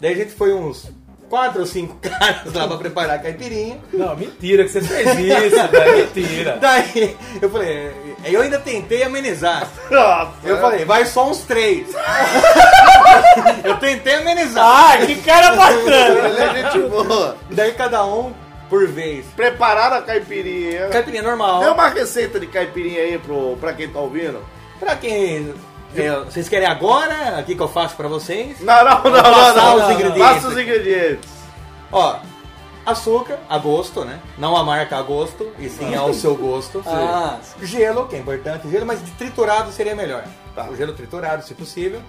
[0.00, 0.90] Daí a gente foi uns
[1.30, 3.78] quatro ou cinco caras lá pra preparar a caipirinha.
[3.92, 5.96] Não, mentira que você fez isso, velho.
[6.06, 6.58] Mentira.
[6.60, 7.90] Daí eu falei,
[8.24, 9.68] eu ainda tentei amenizar.
[9.90, 10.32] Nossa.
[10.44, 11.88] Eu falei, vai só uns três.
[13.64, 14.64] eu tentei amenizar.
[14.64, 16.28] Ah, que cara bacana!
[16.28, 17.36] Ele é gente boa.
[17.50, 18.32] Daí cada um
[18.68, 19.26] por vez.
[19.36, 20.88] Prepararam a caipirinha.
[20.88, 21.60] Caipirinha normal.
[21.60, 24.42] Dê uma receita de caipirinha aí pro, pra quem tá ouvindo.
[24.78, 25.54] Pra quem.
[25.96, 27.38] é, vocês querem agora?
[27.38, 28.60] Aqui que eu faço pra vocês?
[28.60, 29.22] Não, não, não, não.
[29.22, 29.92] passar não, os não.
[29.92, 31.30] ingredientes Passa os ingredientes.
[31.90, 32.16] Ó,
[32.90, 34.20] açúcar, a gosto, né?
[34.36, 36.82] Não a marca a gosto, e sim ao seu gosto.
[36.88, 40.24] Ah, Gelo, que é importante, gelo, mas de triturado seria melhor.
[40.54, 40.68] Tá.
[40.68, 42.00] O gelo triturado, se possível.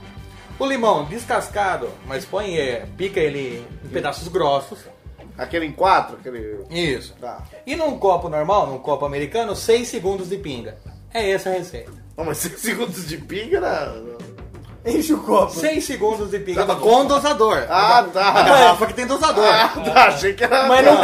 [0.58, 4.80] O limão descascado, mas põe, é, pica ele em pedaços grossos.
[5.38, 6.66] Aquele em quatro, aquele.
[6.70, 7.14] Isso.
[7.20, 7.44] Tá.
[7.66, 10.78] E num copo normal, num copo americano, 6 segundos de pinga.
[11.14, 11.92] É essa a receita.
[12.18, 14.02] Não, mas 5 segundos de pinga era.
[14.90, 15.52] Enche o copo.
[15.54, 17.64] 6 segundos de pinga com dosador.
[17.70, 18.32] Ah, A tá.
[18.42, 19.46] garrafa que tem dosador.
[19.46, 20.04] Ah, tá.
[20.08, 20.68] Achei que era.
[20.68, 20.96] Mas não,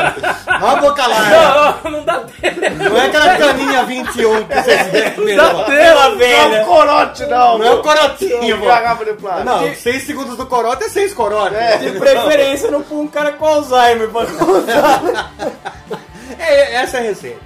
[0.60, 1.78] Não a boca larga.
[1.84, 2.62] Não, não dá tempo.
[2.89, 5.36] Não é aquela caninha 21 que vocês bebem.
[5.38, 5.63] Dá não.
[5.65, 6.62] tempo, Não é velho.
[6.62, 7.58] um corote, não.
[7.58, 8.65] Não é o corotinho, pô.
[8.65, 9.45] Garrafa de plástico.
[9.45, 11.56] Não, 6 segundos do corote é 6 corote.
[11.56, 11.78] É.
[11.78, 15.32] de preferência não põe um cara com Alzheimer pra contar.
[16.38, 17.39] É, essa é a receita.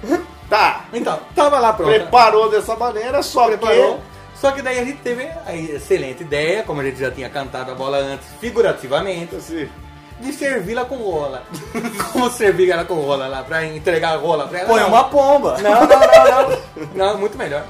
[0.48, 0.84] Tá.
[0.92, 1.90] Então, tava lá pronto.
[1.90, 4.00] Preparou dessa maneira, só Preparou.
[4.40, 7.72] Só que daí a gente teve a excelente ideia, como a gente já tinha cantado
[7.72, 9.36] a bola antes, figurativamente,
[10.20, 11.42] de servi-la com rola.
[12.12, 14.68] Como servir ela com rola lá, pra entregar a rola pra ela?
[14.68, 14.88] Põe Não.
[14.88, 15.56] uma pomba.
[15.62, 16.58] Não, não, não, não.
[16.94, 17.64] Não, muito melhor.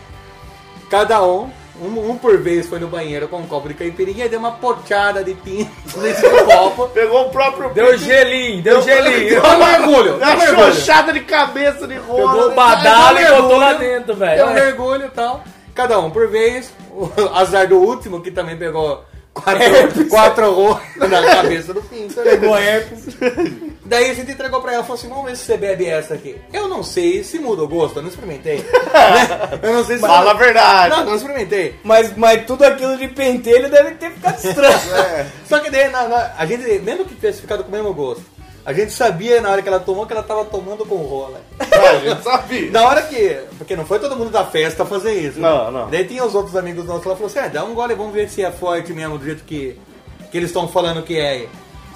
[0.91, 1.49] Cada um,
[1.81, 4.53] um, um por vez foi no banheiro com um copo de caipirinha e deu uma
[4.53, 6.89] pochada de tinta nesse copo.
[6.89, 7.71] pegou o próprio.
[7.71, 9.41] Deu gelinho, deu gelinho.
[9.41, 10.35] Deu um mergulho, deu Uma
[10.69, 12.33] um xoxada de cabeça de rola.
[12.33, 14.51] Pegou o badalo e Deu botou lá dentro, Deu um velho.
[14.55, 15.45] mergulho e tal.
[15.75, 16.73] Cada um por vez.
[16.91, 19.65] O azar do último, que também pegou quatro,
[20.11, 22.21] quatro rolos na cabeça do pinto.
[22.21, 22.31] né?
[22.33, 23.17] Pegou herpes.
[23.85, 26.15] Daí a gente entregou pra ela e falou assim: vamos ver se você bebe essa
[26.15, 26.37] aqui.
[26.53, 28.59] Eu não sei se muda o gosto, eu não experimentei.
[28.59, 29.59] Né?
[29.63, 30.03] Eu não sei se.
[30.03, 30.95] Fala a verdade.
[30.97, 31.75] Não, não experimentei.
[31.83, 34.95] Mas, mas tudo aquilo de pentelho deve ter ficado estranho.
[34.95, 35.27] É.
[35.49, 38.25] Só que daí na- na- a gente, mesmo que tivesse ficado com o mesmo gosto,
[38.71, 41.41] a gente sabia na hora que ela tomou que ela tava tomando com rola.
[41.59, 42.71] Ah, a gente sabia.
[42.71, 43.41] Na hora que.
[43.59, 45.41] Porque não foi todo mundo da festa fazer isso.
[45.41, 45.81] Não, né?
[45.81, 45.91] não.
[45.91, 48.29] Daí tinha os outros amigos nossos lá falou assim: ah, dá um gole, vamos ver
[48.29, 49.77] se é forte mesmo, do jeito que,
[50.31, 51.49] que eles estão falando que é.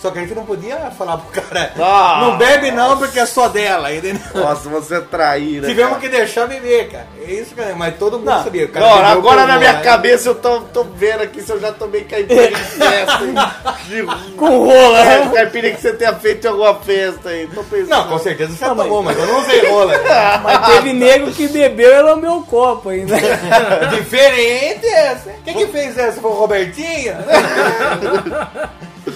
[0.04, 2.18] Só que a gente não podia falar pro cara, Ah.
[2.20, 3.90] não bebe não porque é só dela.
[3.90, 4.20] Entendeu?
[4.34, 5.66] Nossa, você é traíra.
[5.66, 6.00] Tivemos cara.
[6.02, 7.06] que deixar beber, cara.
[7.26, 7.74] É isso, cara.
[7.74, 8.44] Mas todo mundo Não.
[8.44, 8.68] sabia.
[8.68, 9.80] cara Não, agora na minha né?
[9.80, 13.18] cabeça eu tô, tô vendo aqui se eu já tomei caipirinha em festa.
[13.88, 14.02] De
[14.36, 14.98] Com rola.
[14.98, 17.46] É, caipirinha que você tenha feito em alguma festa aí.
[17.46, 17.88] Tô pensando.
[17.88, 19.94] Não, com certeza você Não, mas- tomou, mas eu não usei rola.
[20.44, 23.16] Mas teve nego que bebeu e lambeu o copo ainda.
[23.96, 25.30] Diferente essa.
[25.44, 26.20] Quem que fez essa?
[26.20, 27.14] Foi o Robertinho?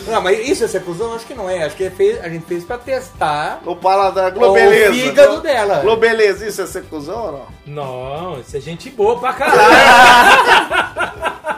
[0.07, 1.15] não, mas isso é ser cuzão?
[1.15, 1.65] Acho que não é.
[1.65, 4.91] Acho que fez, a gente fez pra testar O paladar, Globeleza.
[4.91, 5.81] o fígado dela.
[5.81, 7.47] Globeleza, isso é ser cuzão ou não?
[8.33, 9.59] Não, isso é gente boa pra caralho.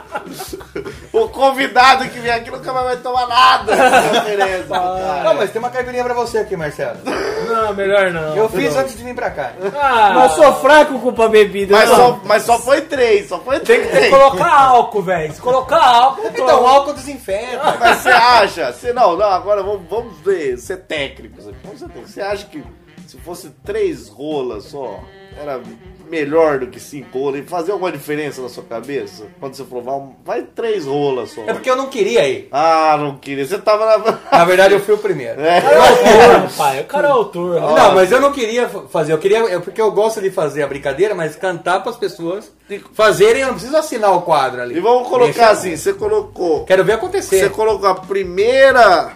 [1.13, 3.75] O convidado que vem aqui nunca mais vai tomar nada.
[3.75, 5.23] Cara.
[5.23, 6.99] Não, mas tem uma caipirinha pra você aqui, Marcelo.
[7.03, 8.35] Não, melhor não.
[8.35, 9.51] Eu fiz antes de vir pra cá.
[9.75, 11.75] Ah, Mas eu sou fraco com a bebida.
[11.75, 11.95] Mas não.
[11.95, 14.09] só, mas só foi três, só foi tem que três.
[14.09, 15.33] colocar álcool, velho.
[15.33, 17.77] Se colocar álcool, Então, o álcool desinfeta.
[17.79, 18.71] Mas você acha?
[18.71, 21.57] Você, não, não, agora vamos, vamos ver, ser técnicos aqui.
[21.63, 22.11] Vamos ser técnicos.
[22.13, 22.63] Você acha que
[23.07, 24.99] se fosse três rolas só,
[25.37, 25.59] era
[26.11, 27.39] melhor do que cinco rolas?
[27.39, 29.23] E fazia alguma diferença na sua cabeça?
[29.39, 31.41] Quando você provar, um- vai três rolas só.
[31.47, 32.49] É porque eu não queria ir.
[32.51, 33.45] Ah, não queria.
[33.45, 34.19] Você tava na.
[34.37, 35.39] Na verdade, eu fui o primeiro.
[35.41, 35.57] É.
[35.59, 36.81] Autor, pai.
[36.81, 37.61] O cara é autor.
[37.61, 39.13] Não, mas eu não queria fa- fazer.
[39.13, 39.37] Eu queria.
[39.39, 42.51] é porque eu gosto de fazer a brincadeira, mas cantar para as pessoas
[42.93, 43.41] fazerem.
[43.41, 44.75] Eu não preciso assinar o quadro ali.
[44.75, 46.65] E vamos colocar assim: você colocou.
[46.65, 47.49] Quero ver Você acontecer.
[47.51, 49.13] colocou a primeira.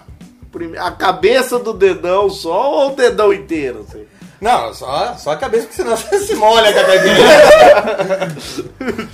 [0.51, 3.85] prime- A cabeça do dedão só ou o dedão inteiro?
[3.87, 4.05] Assim?
[4.41, 8.25] Não, só, só a cabeça, porque senão você se molha com a cabeça.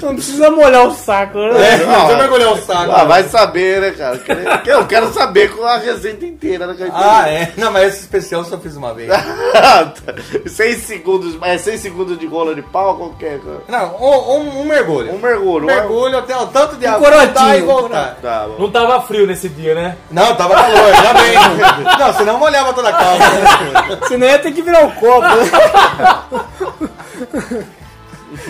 [0.01, 1.73] Não precisa molhar o saco, né?
[1.73, 2.91] É, não, você vai molhar o saco.
[2.91, 4.19] Ah, vai saber, né, cara?
[4.65, 7.11] Eu quero saber com a receita inteira da caipirinha.
[7.11, 7.51] Ah, é.
[7.57, 9.09] Não, mas esse especial eu só fiz uma vez.
[9.09, 9.93] Tá.
[10.47, 13.61] seis segundos, é seis segundos de rola de pau, qualquer coisa.
[13.67, 15.13] Não, um, um- mergulho.
[15.13, 15.63] Um mergulho.
[15.65, 18.15] Um mergulho até o tanto de Um água corotinho, voltar e voltar.
[18.21, 18.47] Tá.
[18.57, 19.97] Não tava frio nesse dia, né?
[20.09, 21.97] Não, tava calor, ainda bem.
[21.99, 24.07] Não, senão molhava toda a calça.
[24.07, 25.10] Senão ia ter que virar o copo.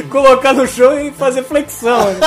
[0.10, 2.06] Colocar no chão e fazer flexão.
[2.14, 2.20] né?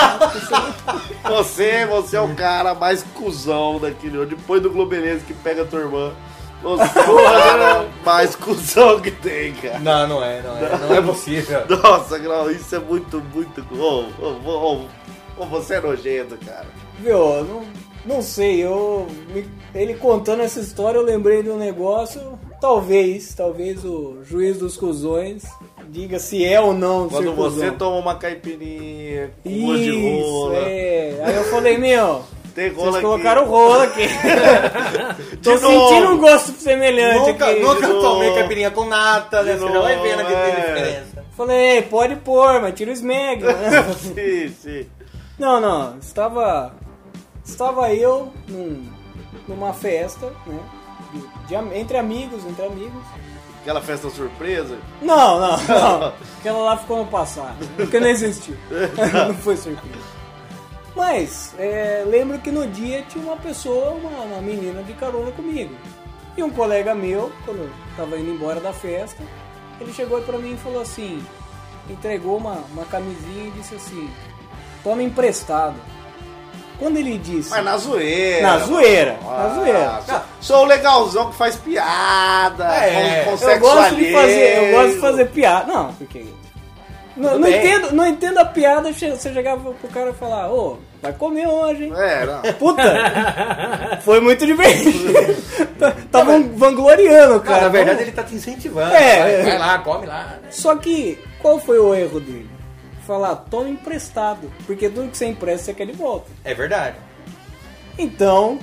[1.29, 4.25] Você, você é o cara mais cuzão daquele.
[4.27, 6.13] Depois do Globeleza que pega a tua irmã.
[6.63, 9.79] Você é o cara mais cuzão que tem, cara.
[9.79, 10.79] Não, não é, não é.
[10.79, 11.63] Não é possível.
[11.69, 13.65] Nossa, Grau, isso é muito, muito.
[13.73, 14.87] Ô, ô,
[15.39, 16.67] ô, você é nojento, cara.
[16.99, 17.63] Viu, não,
[18.05, 19.07] não sei, eu.
[19.29, 22.39] me- ele contando essa história, eu lembrei de um negócio.
[22.61, 25.45] Talvez, talvez o juiz dos cuzões
[25.89, 30.57] diga se é ou não Quando você toma uma caipirinha com gosto de Isso, rola.
[30.59, 31.23] é.
[31.25, 32.23] Aí eu falei, meu,
[32.55, 33.03] Tem rola vocês aqui.
[33.05, 34.07] colocaram rola aqui.
[35.43, 37.61] Tô sentindo um gosto semelhante Nunca, aqui.
[37.61, 39.57] nunca tomei caipirinha com nata, né?
[39.57, 40.43] Você já vai vendo que é.
[40.45, 41.25] tem diferença.
[41.37, 43.43] Falei, pode pôr, mas tira o smeg.
[43.43, 43.83] né?
[43.99, 44.87] Sim, sim.
[45.39, 46.73] Não, não, estava.
[47.45, 48.89] Estava eu num-
[49.49, 50.59] numa festa, né?
[51.15, 53.03] De- de entre amigos, entre amigos.
[53.63, 54.77] Aquela festa surpresa.
[55.01, 56.13] Não, não, não.
[56.39, 57.57] Aquela lá ficou no passado.
[57.77, 58.57] Porque não existiu.
[59.27, 60.05] não foi surpresa.
[60.95, 65.75] Mas, é, lembro que no dia tinha uma pessoa, uma, uma menina de carona comigo.
[66.37, 69.23] E um colega meu, quando eu tava indo embora da festa,
[69.81, 71.25] ele chegou pra mim e falou assim,
[71.91, 74.09] entregou uma, uma camisinha e disse assim,
[74.85, 75.75] toma emprestado.
[76.79, 77.51] Quando ele disse...
[77.51, 78.43] Mas na zoeira.
[78.43, 80.01] Na zoeira, Ah, na zoeira.
[80.07, 82.65] sou- Sou o legalzão que faz piada.
[82.75, 85.73] É, com, com Eu gosto de fazer, eu gosto de fazer piada.
[85.73, 86.25] Não, porque.
[87.17, 91.13] Não, não entendo, não entendo a piada você chegava pro cara e falar, ô, vai
[91.13, 91.93] comer hoje, hein?
[91.97, 92.43] É, não.
[92.55, 92.83] Puta!
[94.05, 95.15] Foi muito divertido.
[96.57, 97.63] Vangloriando, Não, cara.
[97.63, 98.93] na verdade ele tá te incentivando.
[98.95, 99.43] É, vai, é.
[99.43, 100.35] vai lá, come lá.
[100.51, 102.51] Só que, qual foi o erro dele?
[103.07, 104.51] Falar, toma emprestado.
[104.67, 106.31] Porque tudo que você empresta, você quer de volta.
[106.45, 106.97] É verdade.
[107.99, 108.59] Então,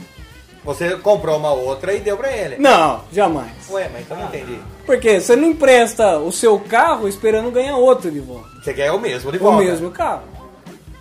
[0.64, 2.58] Você comprou uma outra e deu pra ele.
[2.58, 3.52] não, jamais.
[3.72, 4.60] Ué, mas então não entendi.
[4.86, 8.48] Porque você não empresta o seu carro esperando ganhar outro de volta.
[8.64, 9.64] Você quer o mesmo de O volta.
[9.64, 10.22] mesmo carro.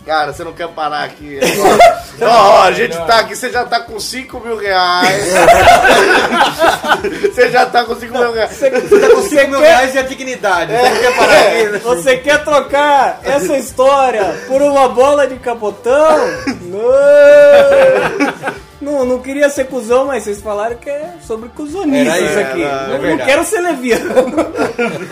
[0.06, 1.38] Cara, você não quer parar aqui.
[2.22, 5.24] Ó, a gente tá aqui, você já tá com 5 mil reais.
[7.34, 8.50] você já tá com 5 mil reais.
[8.50, 8.80] Você tá
[9.14, 10.72] com 5 mil quer- reais e a dignidade.
[10.72, 11.62] Você não quer parar aqui.
[11.64, 11.78] né?
[11.84, 16.16] Você quer trocar essa história por uma bola de capotão?
[16.62, 18.50] Não!
[18.80, 22.40] Não, não queria ser cuzão, mas vocês falaram que é sobre cuzonice Era isso isso,
[22.40, 22.62] aqui.
[22.62, 23.30] era, é não, não verdade.
[23.30, 24.14] quero ser leviano.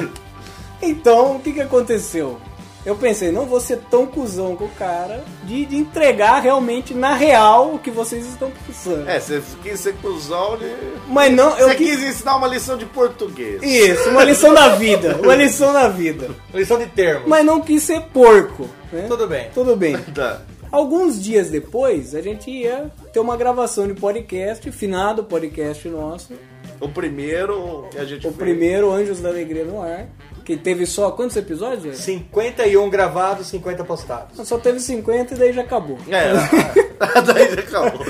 [0.81, 2.39] então, o que que aconteceu?
[2.87, 7.13] Eu pensei, não vou ser tão cuzão com o cara de, de entregar realmente na
[7.15, 9.09] real o que vocês estão pensando.
[9.09, 10.73] É, você quis ser cuzão de.
[11.09, 11.97] Mas não, eu Você quis...
[11.97, 13.63] quis ensinar uma lição de português.
[13.63, 15.19] Isso, uma lição da vida.
[15.23, 16.31] Uma lição da vida.
[16.55, 17.29] Lição de termos.
[17.29, 18.69] Mas não quis ser porco.
[18.93, 19.05] Né?
[19.09, 19.51] Tudo bem.
[19.53, 19.97] Tudo bem.
[20.15, 20.41] Tá.
[20.71, 26.35] Alguns dias depois, a gente ia ter uma gravação de podcast, finado podcast nosso.
[26.81, 28.37] O primeiro que a gente O fez.
[28.37, 30.07] primeiro Anjos da Alegria no Ar.
[30.45, 31.83] Que teve só quantos episódios?
[31.83, 31.99] gente?
[31.99, 34.49] 51 gravados, 50 postados.
[34.49, 35.99] Só teve 50 e daí já acabou.
[36.09, 36.33] É,
[37.23, 38.07] daí já acabou.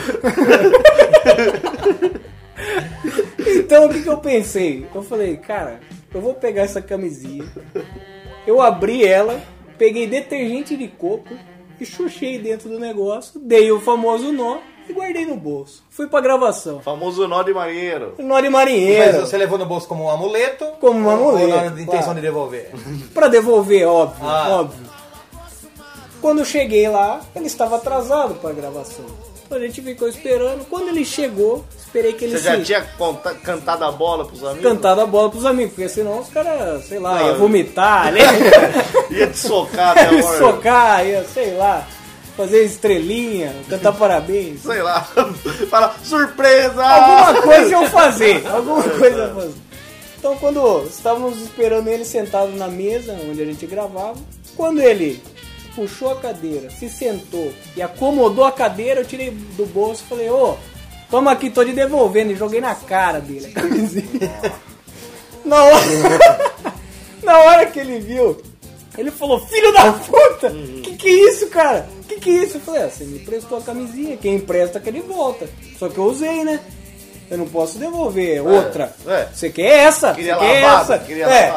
[3.47, 4.87] Então o que, que eu pensei?
[4.95, 5.81] Eu falei, cara,
[6.15, 7.45] eu vou pegar essa camisinha.
[8.47, 9.41] Eu abri ela,
[9.77, 11.35] peguei detergente de coco
[11.81, 14.59] e chuchei dentro do negócio, dei o famoso nó
[14.93, 15.83] guardei no bolso.
[15.91, 16.81] Fui pra gravação.
[16.81, 18.15] Famoso nó de marinheiro.
[18.19, 19.21] Nó de Mas marinheiro.
[19.27, 20.65] você levou no bolso como um amuleto?
[20.81, 22.15] Como um amuleto, Ou na intenção claro.
[22.15, 22.71] de devolver?
[23.15, 24.49] Pra devolver, óbvio, Ah.
[24.61, 24.87] óbvio.
[26.21, 29.05] Quando eu cheguei lá, ele estava atrasado pra gravação.
[29.47, 30.67] Então a gente ficou esperando.
[30.69, 34.43] Quando ele chegou, esperei que ele Você já se tinha conta- cantado a bola pros
[34.45, 34.63] amigos?
[34.63, 38.21] cantado a bola pros amigos, porque senão os caras, sei lá, Não, ia vomitar, né?
[39.11, 41.87] Ia te socar até ia socar, ia, sei lá,
[42.39, 44.63] fazer estrelinha, cantar parabéns.
[44.63, 45.01] Sei lá.
[45.69, 46.85] Fala, surpresa!
[46.85, 49.55] Alguma coisa eu fazer, alguma coisa eu fazer.
[50.17, 54.17] Então quando estávamos esperando ele sentado na mesa onde a gente gravava,
[54.57, 55.21] quando ele
[55.75, 60.31] puxou a cadeira, se sentou e acomodou a cadeira, eu tirei do bolso e falei,
[60.31, 60.57] ô,
[61.11, 64.49] toma aqui, tô te devolvendo, e joguei na cara dele a
[65.45, 65.77] na, hora,
[67.23, 68.37] na hora que ele viu,
[68.99, 70.51] ele falou, filho da puta,
[70.83, 71.87] que que é isso, cara?
[72.09, 72.57] Que que é isso?
[72.57, 75.49] Eu falei, ah, você me emprestou a camisinha, quem empresta quer de volta.
[75.79, 76.61] Só que eu usei, né?
[77.31, 78.95] Eu não posso devolver outra.
[79.07, 79.29] é.
[79.35, 80.15] Você quer essa?
[80.15, 81.05] Queria Você quer lavada, essa?
[81.05, 81.49] queria é.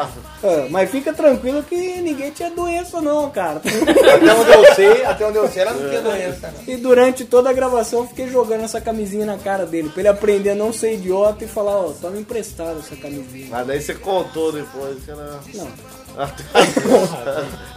[0.44, 3.62] Ah, mas fica tranquilo que ninguém tinha doença não, cara.
[3.64, 6.74] Até onde eu sei, até onde eu sei, ela não tinha doença, não.
[6.74, 10.08] E durante toda a gravação eu fiquei jogando essa camisinha na cara dele, pra ele
[10.08, 13.46] aprender a não ser idiota e falar, ó, toma emprestado essa camisinha.
[13.50, 15.40] Mas daí você contou depois que era.
[15.54, 15.68] Não.
[16.16, 16.44] Até,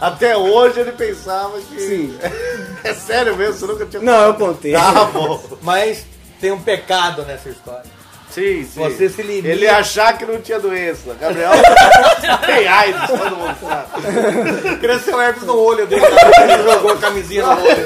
[0.00, 1.80] até hoje ele pensava que.
[1.80, 2.18] Sim.
[2.84, 4.72] É sério mesmo, você nunca tinha Não, eu contei.
[4.72, 5.42] Tá bom.
[5.60, 6.06] Mas
[6.40, 7.82] tem um pecado nessa história.
[8.30, 8.80] Sim, sim.
[8.80, 9.48] Você se limita.
[9.48, 11.14] Ele achar que não tinha doença.
[11.18, 11.50] Gabriel
[12.46, 14.76] tem AIDS, todo mundo sabe.
[14.76, 17.84] Cresceu herpes no olho dele, ele jogou a camisinha no olho.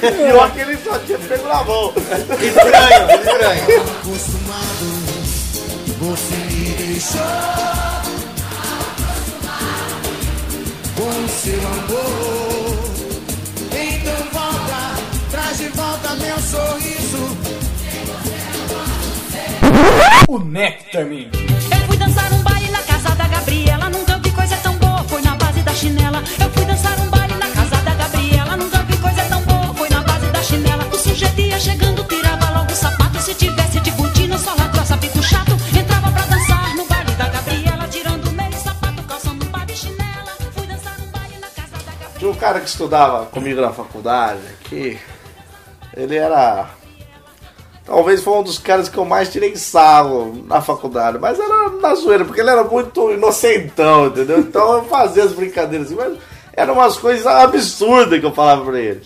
[0.00, 1.92] Pior que ele só tinha pego na mão.
[1.96, 3.82] Estranho, estranho.
[4.00, 4.86] Acostumado,
[5.98, 7.91] você me deixou.
[11.02, 12.78] Com seu amor.
[13.72, 17.36] Então volta, traz de volta meu sorriso.
[20.28, 21.32] O Nectar, menino.
[21.72, 23.90] Eu fui dançar um baile na casa da Gabriela.
[23.90, 26.22] Nunca vi coisa tão boa, foi na base da chinela.
[26.40, 28.56] Eu fui dançar um baile na casa da Gabriela.
[28.56, 30.86] Nunca vi coisa tão boa, foi na base da chinela.
[30.92, 32.41] O sujeito ia chegando, tirava
[42.42, 44.98] cara que estudava comigo na faculdade, que
[45.96, 46.66] ele era.
[47.84, 51.94] Talvez foi um dos caras que eu mais tirei sarro na faculdade, mas era na
[51.94, 54.38] zoeira, porque ele era muito inocentão, entendeu?
[54.40, 56.18] Então eu fazia as brincadeiras assim, mas
[56.54, 59.02] eram umas coisas absurdas que eu falava pra ele.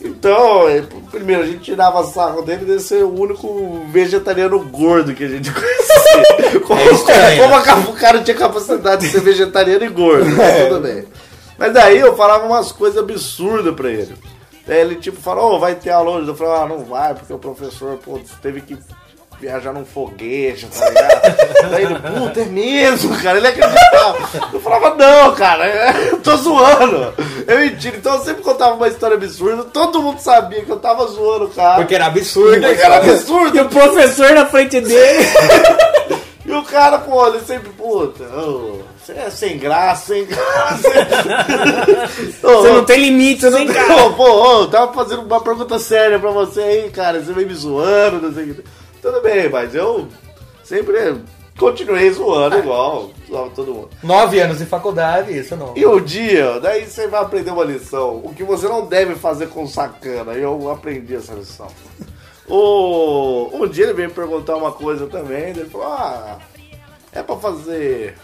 [0.00, 0.62] Então,
[1.10, 5.50] primeiro, a gente tirava sarro dele de ser o único vegetariano gordo que a gente
[5.52, 6.60] conhecia.
[6.60, 10.68] Como, É como a ca- o cara tinha capacidade de ser vegetariano e gordo, mas
[10.68, 11.04] tudo bem.
[11.58, 14.14] Mas daí eu falava umas coisas absurdas pra ele.
[14.66, 16.28] Daí ele tipo falou, ô, vai ter aula hoje.
[16.28, 18.78] Eu falei, ah, não vai, porque o professor, pô, teve que
[19.40, 21.70] viajar num foguete, tá ligado?
[21.70, 24.18] Daí ele, puta, é mesmo, cara, ele acreditava.
[24.52, 25.66] Eu falava, não, cara,
[26.10, 27.14] eu tô zoando.
[27.46, 27.96] É mentira.
[27.96, 31.76] Então eu sempre contava uma história absurda, todo mundo sabia que eu tava zoando cara.
[31.76, 32.60] Porque era absurdo.
[32.60, 33.54] Porque era absurdo.
[33.54, 35.24] E o professor na frente dele.
[36.46, 40.88] E o cara, pô, ele sempre, puta, ô, você é sem graça, sem graça.
[42.40, 43.42] Você não tem limite,
[43.72, 44.06] cara.
[44.06, 47.22] Ô, pô, ô, eu tava fazendo uma pergunta séria pra você aí, cara.
[47.22, 48.64] Você veio me zoando, não sei o que.
[49.02, 50.08] Tudo bem, mas eu
[50.62, 51.22] sempre
[51.58, 53.90] continuei zoando igual, zoava todo mundo.
[54.02, 55.74] Nove anos de faculdade, isso não.
[55.76, 58.22] E um dia, daí você vai aprender uma lição.
[58.24, 60.32] O que você não deve fazer com sacana.
[60.32, 61.68] E eu aprendi essa lição.
[62.48, 65.50] O, um dia ele veio me perguntar uma coisa também.
[65.50, 66.38] Ele falou: Ah,
[67.12, 68.16] é pra fazer.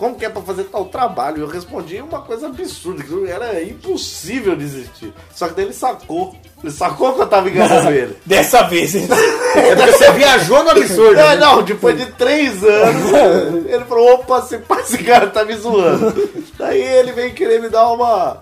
[0.00, 1.42] Como que é pra fazer tal trabalho?
[1.42, 5.12] Eu respondi uma coisa absurda, que era impossível desistir.
[5.34, 6.34] Só que daí ele sacou.
[6.62, 8.16] Ele sacou que eu tava enganando ele.
[8.24, 8.94] Dessa vez.
[9.52, 11.18] É porque você viajou no absurdo.
[11.18, 11.36] É, né?
[11.36, 16.30] não, depois de três anos, ele falou, opa, esse, esse cara tá me zoando.
[16.56, 18.40] Daí ele veio querer me dar uma,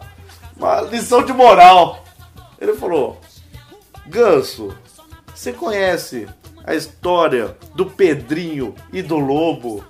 [0.57, 2.05] uma lição de moral.
[2.61, 3.19] Ele falou,
[4.07, 4.75] Ganso,
[5.35, 6.27] você conhece
[6.65, 9.83] a história do Pedrinho e do Lobo?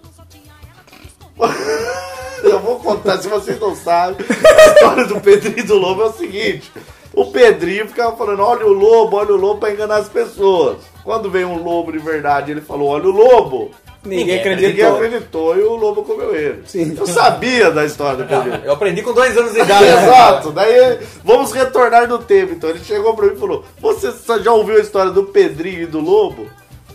[2.43, 6.07] Eu vou contar, se vocês não sabem, a história do Pedrinho e do Lobo é
[6.07, 6.71] o seguinte.
[7.13, 10.77] O Pedrinho ficava falando, olha o lobo, olha o lobo pra enganar as pessoas.
[11.03, 13.71] Quando veio um lobo de verdade, ele falou, olha o lobo.
[14.05, 14.95] Ninguém Ninguém acreditou.
[14.95, 16.63] acreditou e o lobo comeu ele.
[16.65, 16.95] Sim.
[16.97, 18.61] Eu sabia da história do Pedrinho.
[18.65, 19.85] Eu aprendi com dois anos de idade.
[19.85, 20.03] né?
[20.05, 22.53] Exato, daí vamos retornar no tempo.
[22.53, 25.87] Então ele chegou pra mim e falou: Você já ouviu a história do Pedrinho e
[25.87, 26.47] do Lobo?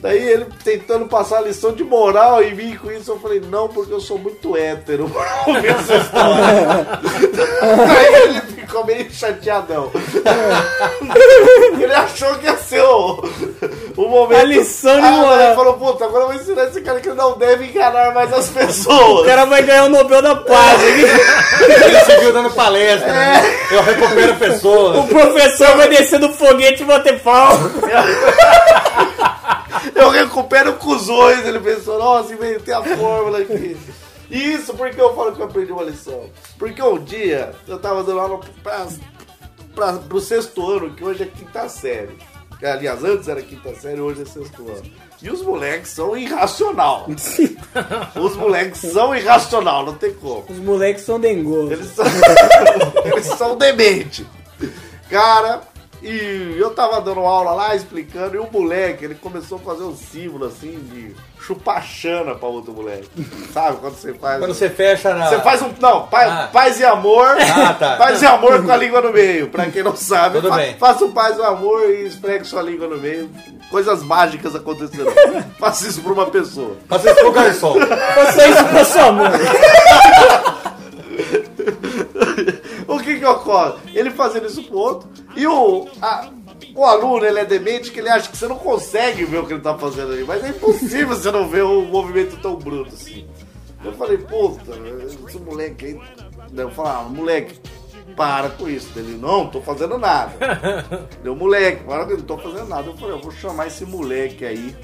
[0.03, 3.69] Daí ele tentando passar a lição de moral em mim com isso, eu falei, não,
[3.69, 6.87] porque eu sou muito hétero pra ouvir essa história.
[7.87, 9.89] Daí ele ficou meio chateadão.
[11.81, 13.23] ele achou que ia ser o,
[13.95, 14.41] o momento.
[14.41, 15.39] A lição de Ah, moral.
[15.41, 18.49] Ele falou, puta, agora eu vou ensinar esse cara que não deve enganar mais as
[18.49, 19.21] pessoas.
[19.21, 20.81] O cara vai ganhar o Nobel da Paz.
[20.83, 21.05] hein?
[21.85, 23.07] Ele se viu dando palestra.
[23.09, 23.41] né?
[23.71, 24.97] Eu recupero pessoas.
[24.97, 27.53] O professor vai descer do foguete e bater pau.
[29.95, 31.45] Eu recupero cuzões.
[31.45, 33.77] Ele pensou, nossa, inventei a fórmula aqui.
[34.29, 36.29] Isso porque eu falo que eu aprendi uma lição.
[36.57, 38.87] Porque um dia eu tava dando aula pra,
[39.75, 42.17] pra, pro sexto ano, que hoje é quinta série.
[42.61, 44.83] Aliás, antes era quinta série, hoje é sexto ano.
[45.21, 47.07] E os moleques são irracional.
[48.15, 50.45] Os moleques são irracional, não tem como.
[50.49, 51.71] Os moleques são dengosos.
[51.71, 52.05] Eles são,
[53.05, 54.25] eles são dementes.
[55.09, 55.61] Cara,
[56.03, 59.95] e eu tava dando aula lá, explicando, e o moleque, ele começou a fazer um
[59.95, 63.09] símbolo assim de chupachana pra outro moleque.
[63.53, 64.39] Sabe quando você faz.
[64.39, 65.27] Quando você fecha na.
[65.29, 65.69] Você faz um.
[65.79, 66.49] Não, paz, Ah.
[66.51, 67.35] paz e amor.
[67.39, 67.95] Ah, tá.
[68.03, 69.49] Paz e amor com a língua no meio.
[69.49, 70.75] Pra quem não sabe, Tudo fa- bem.
[70.77, 73.29] faça um paz e amor e esfregue sua língua no meio.
[73.69, 75.11] Coisas mágicas acontecerão.
[75.59, 76.75] faça isso pra uma pessoa.
[76.87, 77.73] Faça isso pro garçom.
[77.73, 79.31] Você isso pra sua mãe.
[83.23, 83.73] Que ocorre?
[83.93, 86.29] Ele fazendo isso pro outro e o, a-
[86.75, 89.53] o aluno, ele é demente que ele acha que você não consegue ver o que
[89.53, 90.23] ele tá fazendo ali.
[90.23, 93.25] Mas é impossível você não ver um movimento tão bruto assim.
[93.83, 94.71] Eu falei, puta,
[95.27, 96.01] esse moleque aí...
[96.55, 97.59] Eu falei, ah, moleque,
[98.15, 98.87] para com isso.
[98.95, 100.33] Ele, não, tô fazendo nada.
[101.23, 102.87] Deu, moleque, para com isso, não tô fazendo nada.
[102.89, 104.75] Eu falei, eu vou chamar esse moleque aí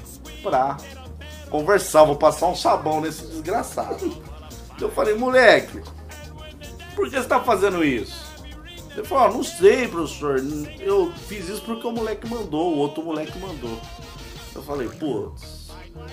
[0.42, 0.76] pra
[1.50, 4.12] conversar, vou passar um sabão nesse desgraçado.
[4.80, 5.80] Eu falei, moleque,
[6.94, 8.29] por que você tá fazendo isso?
[8.96, 10.42] Ele falou, ah, não sei, professor.
[10.80, 13.78] Eu fiz isso porque o moleque mandou, o outro moleque mandou.
[14.54, 15.70] Eu falei, putz.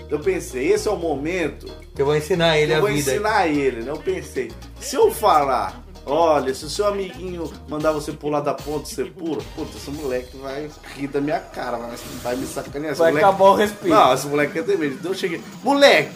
[0.10, 3.12] Eu pensei, esse é o momento Que eu vou ensinar ele eu a vou vida.
[3.12, 3.92] ensinar ele, né?
[3.92, 8.90] Eu pensei, se eu falar, olha, se o seu amiguinho mandar você pular da ponte,
[8.90, 12.92] você pula, puta, esse moleque vai rir da minha cara, vai, vai me sacanear.
[12.94, 13.28] Esse Vai moleque...
[13.28, 13.90] acabar o respiro.
[13.94, 14.96] Não, esse moleque é demente.
[14.96, 16.12] Então eu cheguei, moleque,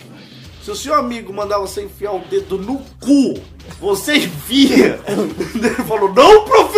[0.64, 3.42] se o seu amigo mandar você enfiar o dedo no cu,
[3.80, 5.00] você enfia.
[5.56, 6.71] Ele falou, não, professor!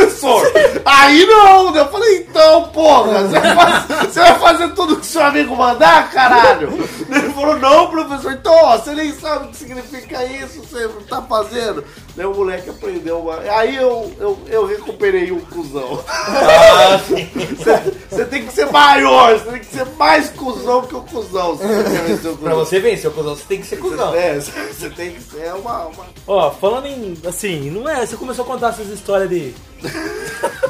[0.85, 1.75] Aí não!
[1.75, 6.11] Eu falei, então, porra, você vai, fazer, você vai fazer tudo que seu amigo mandar,
[6.11, 6.69] caralho?
[7.09, 11.21] Ele falou, não, professor, então, ó, você nem sabe o que significa isso, você tá
[11.21, 11.83] fazendo.
[12.15, 13.19] Daí o moleque aprendeu.
[13.21, 16.03] uma- Aí eu, eu, eu recuperei um cuzão.
[16.07, 16.99] Ah.
[17.07, 21.55] Você você tem que ser maior, você tem que ser mais cuzão que o cuzão.
[21.55, 22.65] você quer vencer o Pra cuzão.
[22.65, 24.13] você vencer o cuzão, você tem que ser cuzão.
[24.13, 25.85] É, você tem que ser uma.
[25.87, 26.05] uma...
[26.27, 27.17] Ó, falando em.
[27.27, 28.05] Assim, não é.
[28.05, 29.55] Você começou a contar essas histórias de.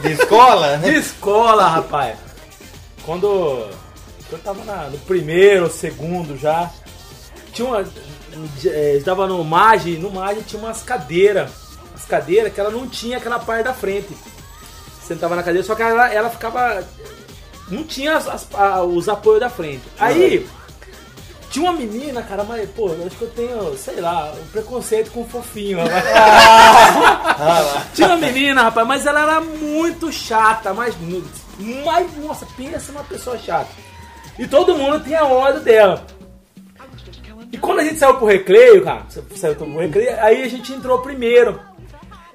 [0.02, 2.18] De escola, De escola, rapaz.
[3.06, 3.68] Quando
[4.32, 6.70] eu tava na- no primeiro, segundo já,
[7.54, 7.82] tinha uma.
[8.66, 11.52] eh, Estava no MAGE, no MAGE tinha umas cadeiras.
[11.96, 14.10] As cadeiras que ela não tinha aquela parte da frente.
[15.08, 16.84] Sentava na cadeira, só que ela, ela ficava.
[17.70, 19.84] Não tinha as- as- a- os apoios da frente.
[20.00, 20.48] Aí.
[21.54, 25.12] Tinha uma menina, cara, mas, pô, eu acho que eu tenho, sei lá, um preconceito
[25.12, 25.78] com fofinho.
[27.94, 30.96] Tinha uma menina, rapaz, mas ela era muito chata, mas,
[31.86, 33.70] mas nossa, pensa numa pessoa chata.
[34.40, 36.04] E todo mundo tinha ódio dela.
[37.52, 41.04] E quando a gente saiu pro recreio, cara, saiu pro recreio, aí a gente entrou
[41.04, 41.60] primeiro.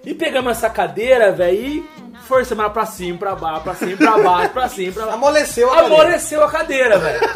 [0.07, 1.85] E pegamos essa cadeira, velho, e
[2.29, 5.17] forçamos ela pra cima, pra baixo, pra cima, pra baixo, pra cima, pra baixo.
[5.19, 5.95] Amoleceu a cadeira.
[5.95, 7.21] Amoleceu a cadeira, velho.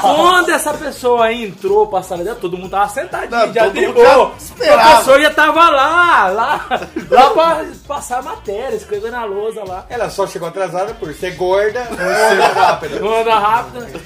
[0.00, 3.86] Quando essa pessoa entrou pra sala dela, todo mundo tava sentadinho, Não, já todo de
[3.86, 4.06] mundo boa.
[4.06, 4.82] já esperava.
[4.82, 6.66] A pessoa já tava lá, lá,
[7.10, 9.86] lá pra passar a matéria, escrever na lousa lá.
[9.88, 13.00] Ela só chegou atrasada por ser gorda, ser rápida.
[13.00, 13.86] Não anda rápido.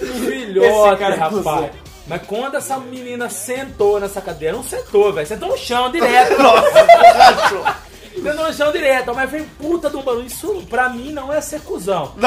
[0.00, 1.70] Filhote, é rapaz.
[2.10, 5.28] Mas quando essa menina sentou nessa cadeira, não sentou, velho.
[5.28, 6.34] Sentou no chão direto.
[8.20, 10.26] Sentou no chão direto, mas vem puta de um barulho.
[10.26, 12.12] Isso pra mim não é ser cuzão.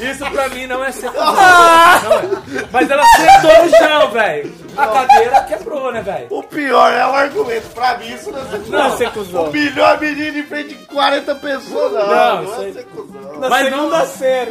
[0.00, 1.34] Isso pra mim não é ser cuzão.
[1.34, 2.66] Não é.
[2.72, 4.52] Mas ela sentou no chão, velho.
[4.76, 6.26] A cadeira quebrou, né, velho?
[6.30, 7.68] O pior é o argumento.
[7.72, 8.78] Pra mim, isso não é ser cuzão.
[8.78, 9.44] Não é ser cuzão.
[9.44, 11.92] Humilhou a menina em frente de 40 pessoas.
[11.92, 13.48] Não, Não, não, isso é ser cuzão.
[13.48, 14.50] Mas não- série.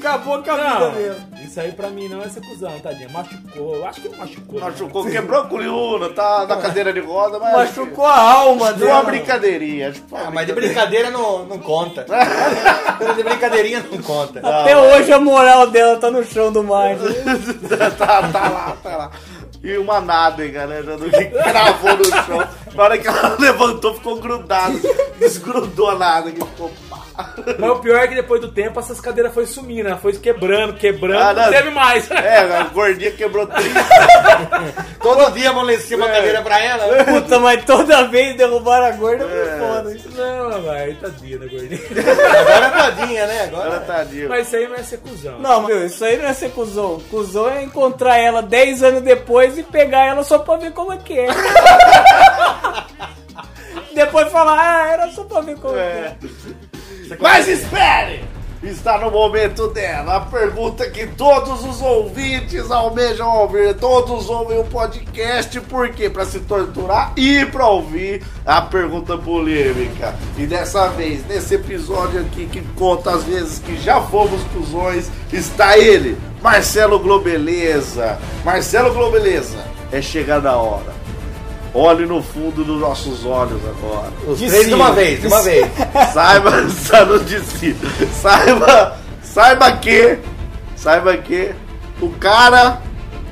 [0.00, 1.16] Acabou com a vida Não, dele.
[1.44, 3.08] isso aí pra mim não é ser cuzão, tadinha.
[3.10, 4.58] Machucou, eu acho que machucou.
[4.60, 4.66] né?
[4.66, 7.52] Machucou, quebrou a coluna, tá na cadeira de roda, mas.
[7.52, 9.18] Machucou a alma Deu uma dele.
[9.18, 9.92] brincadeirinha.
[10.10, 11.10] Uma Ah, mas de brincadeira.
[11.10, 12.04] não, não conta.
[13.16, 14.40] de brincadeirinha não conta.
[14.40, 16.96] Até hoje a moral dela tá no chão do mar.
[17.98, 19.10] tá, tá lá, tá lá.
[19.62, 20.80] E uma nádega, né?
[20.80, 22.48] Do que cravou no chão.
[22.74, 24.80] Na hora que ela levantou, ficou grudado.
[25.18, 26.70] Desgrudou a nádega e ficou.
[27.58, 30.74] Mas o pior é que depois do tempo essas cadeiras foi sumindo, ela foi quebrando,
[30.74, 31.42] quebrando, Ah, não.
[31.44, 32.08] não teve mais.
[32.20, 33.80] É, a gordinha quebrou 30.
[35.00, 37.04] Todo dia amolecia uma cadeira pra ela.
[37.04, 39.96] Puta, mas toda vez derrubaram a gorda foi foda.
[40.50, 41.80] Não, velho, tadinha da gordinha.
[42.40, 43.42] Agora é tadinha, né?
[43.44, 43.80] Agora.
[43.80, 44.28] tadinha.
[44.28, 45.38] Mas isso aí não é ser cuzão.
[45.38, 47.00] Não, meu, isso aí não é ser cuzão.
[47.10, 50.98] Cuzão é encontrar ela 10 anos depois e pegar ela só pra ver como é
[50.98, 51.28] que é.
[53.94, 55.80] depois falar, ah, era só pra ver como é.
[55.80, 56.16] É.
[57.18, 58.30] Mas espere!
[58.62, 60.16] Está no momento dela.
[60.16, 63.74] A pergunta que todos os ouvintes almejam ouvir.
[63.74, 65.58] Todos ouvem o podcast.
[65.62, 66.10] Por quê?
[66.10, 70.14] Pra se torturar e pra ouvir a pergunta polêmica.
[70.36, 75.78] E dessa vez, nesse episódio aqui que conta as vezes que já fomos cuzões, está
[75.78, 78.18] ele, Marcelo Globeleza.
[78.44, 79.56] Marcelo Globeleza,
[79.90, 80.99] é chegar na hora.
[81.72, 84.08] Olhe no fundo dos nossos olhos agora.
[84.26, 85.66] Os três de uma vez, de uma vez.
[86.12, 87.76] Saiba, saiba de si.
[88.20, 90.18] Saiba, saiba que,
[90.76, 91.52] saiba que
[92.00, 92.80] o cara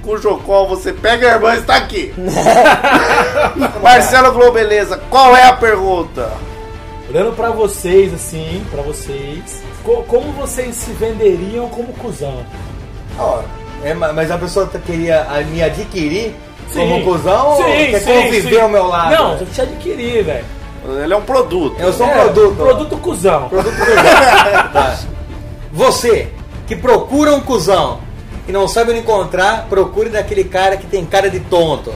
[0.03, 2.15] cujo qual você pega a irmã está aqui.
[3.83, 6.31] Marcelo Globeleza, qual é a pergunta?
[7.09, 12.45] Olhando pra vocês, assim, pra vocês, co- como vocês se venderiam como cuzão?
[13.19, 13.41] Ó,
[13.83, 16.35] é, ma- mas a pessoa queria ah, me adquirir
[16.73, 17.05] como Sim.
[17.05, 18.61] cuzão ou Sim, quer sim, conviver sim.
[18.61, 19.11] ao meu lado?
[19.17, 20.45] Não, eu te adquirir, velho.
[21.03, 21.77] Ele é um produto.
[21.79, 22.57] Eu sou um É, produto.
[22.57, 23.51] Produto cuzão.
[24.73, 24.99] Tá.
[25.73, 26.29] Você
[26.67, 28.01] que procura um cuzão
[28.47, 31.93] e não sabe onde encontrar, procure daquele cara que tem cara de tonto.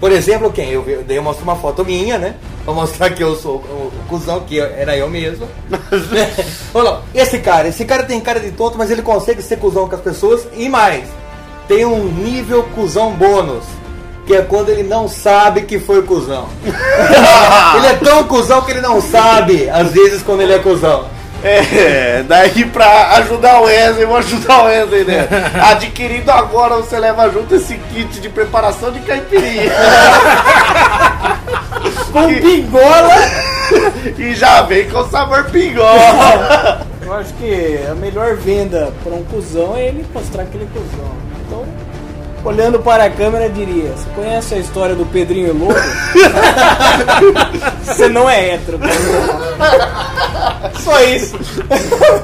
[0.00, 0.70] Por exemplo, quem?
[0.70, 2.34] Eu, daí eu mostro uma foto minha, né?
[2.64, 5.46] Pra mostrar que eu sou o, o cuzão, que eu- era eu mesmo.
[6.74, 9.94] Olha esse cara, esse cara tem cara de tonto, mas ele consegue ser cuzão com
[9.94, 11.04] as pessoas e mais.
[11.68, 13.62] Tem um nível cuzão bônus.
[14.26, 16.48] Que é quando ele não sabe que foi cuzão.
[16.64, 21.06] ele é tão cuzão que ele não sabe, às vezes, quando ele é cuzão.
[21.44, 25.28] É, daí pra ajudar o Wesley, vou ajudar o Wesley, né?
[25.72, 29.72] Adquirindo agora, você leva junto esse kit de preparação de caipirinha.
[32.12, 33.16] Com pingola.
[34.18, 36.86] E já vem com sabor pingola.
[37.00, 40.78] Eu acho que a melhor venda para um cuzão é ele mostrar que ele é
[40.78, 41.10] cuzão.
[41.46, 41.64] Então,
[42.44, 45.74] olhando para a câmera, eu diria: Você conhece a história do Pedrinho e Lobo?
[47.84, 48.78] Você não é hétero.
[50.80, 51.36] Só isso.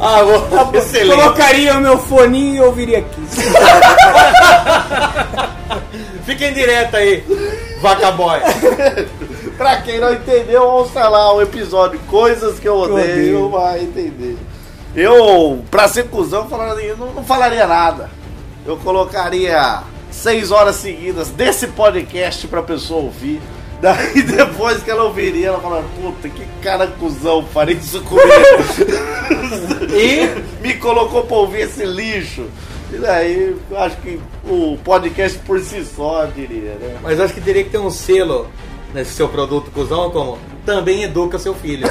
[0.01, 0.71] Ah, vou...
[0.75, 1.17] excelente.
[1.17, 3.21] Colocaria o meu foninho e ouviria aqui.
[6.25, 7.25] Fiquem direto aí,
[7.81, 8.39] vaca boy.
[9.57, 13.49] pra quem não entendeu, ouça lá o episódio Coisas que eu odeio, odeio.
[13.49, 14.37] vai entender.
[14.95, 18.11] Eu, pra ser cuzão, falaria, não, não falaria nada.
[18.67, 19.83] Eu colocaria
[20.19, 23.41] seis horas seguidas desse podcast pra pessoa ouvir.
[23.81, 28.27] Daí depois que ela ouviria, ela falaria, puta, que cara cuzão, faria isso comigo.
[29.95, 32.47] e me colocou pra ouvir esse lixo.
[32.93, 36.99] E daí, eu acho que o podcast por si só, diria, né?
[37.03, 38.49] Mas eu acho que teria que ter um selo
[38.95, 41.87] nesse seu produto cuzão como também educa seu filho.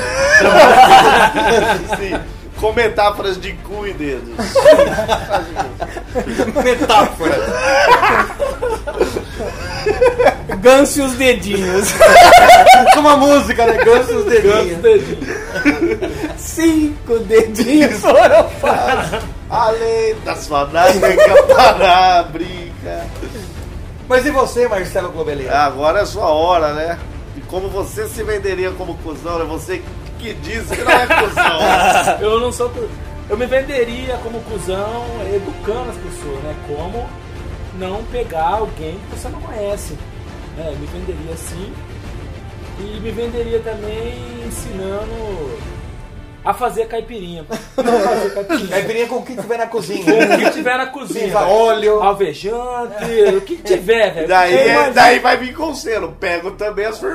[1.98, 2.20] Sim,
[2.60, 4.36] com metáforas de cu e dedos.
[6.64, 7.38] Metáfora.
[10.60, 11.94] Ganso e os dedinhos.
[12.98, 13.78] Uma música, né?
[13.84, 14.80] Ganso os dedinhos.
[16.38, 18.50] Cinco dedinhos foram
[19.50, 21.16] Além das fanáticas
[21.56, 23.06] parar, brinca.
[24.10, 25.54] Mas e você, Marcelo Globeleiro?
[25.54, 26.98] Agora é sua hora, né?
[27.36, 29.46] E como você se venderia como cuzão, né?
[29.46, 29.82] Você
[30.20, 31.60] que diz que não é cuzão.
[32.22, 32.72] Eu não sou.
[33.30, 36.56] Eu me venderia como cuzão educando as pessoas, né?
[36.68, 37.08] Como
[37.78, 39.94] não pegar alguém que você não conhece.
[40.56, 40.70] Né?
[40.74, 41.74] Eu me venderia assim.
[42.80, 44.14] E me venderia também
[44.48, 45.58] ensinando
[46.46, 47.44] a fazer caipirinha.
[47.76, 48.70] Fazer caipirinha.
[48.70, 50.00] Caipirinha com o que tiver na cozinha.
[50.06, 51.38] O que tiver na cozinha.
[51.40, 52.02] Óleo.
[52.02, 53.04] Alvejante,
[53.36, 54.28] o que tiver, velho.
[54.30, 56.16] Daí, é- daí vai vir conselho.
[56.18, 57.10] Pego também as sua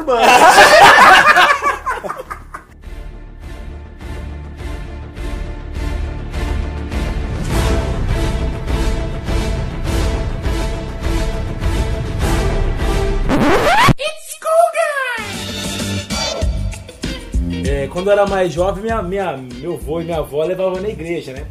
[18.03, 21.33] quando eu era mais jovem, minha, minha, meu avô e minha avó levavam na igreja,
[21.33, 21.47] né?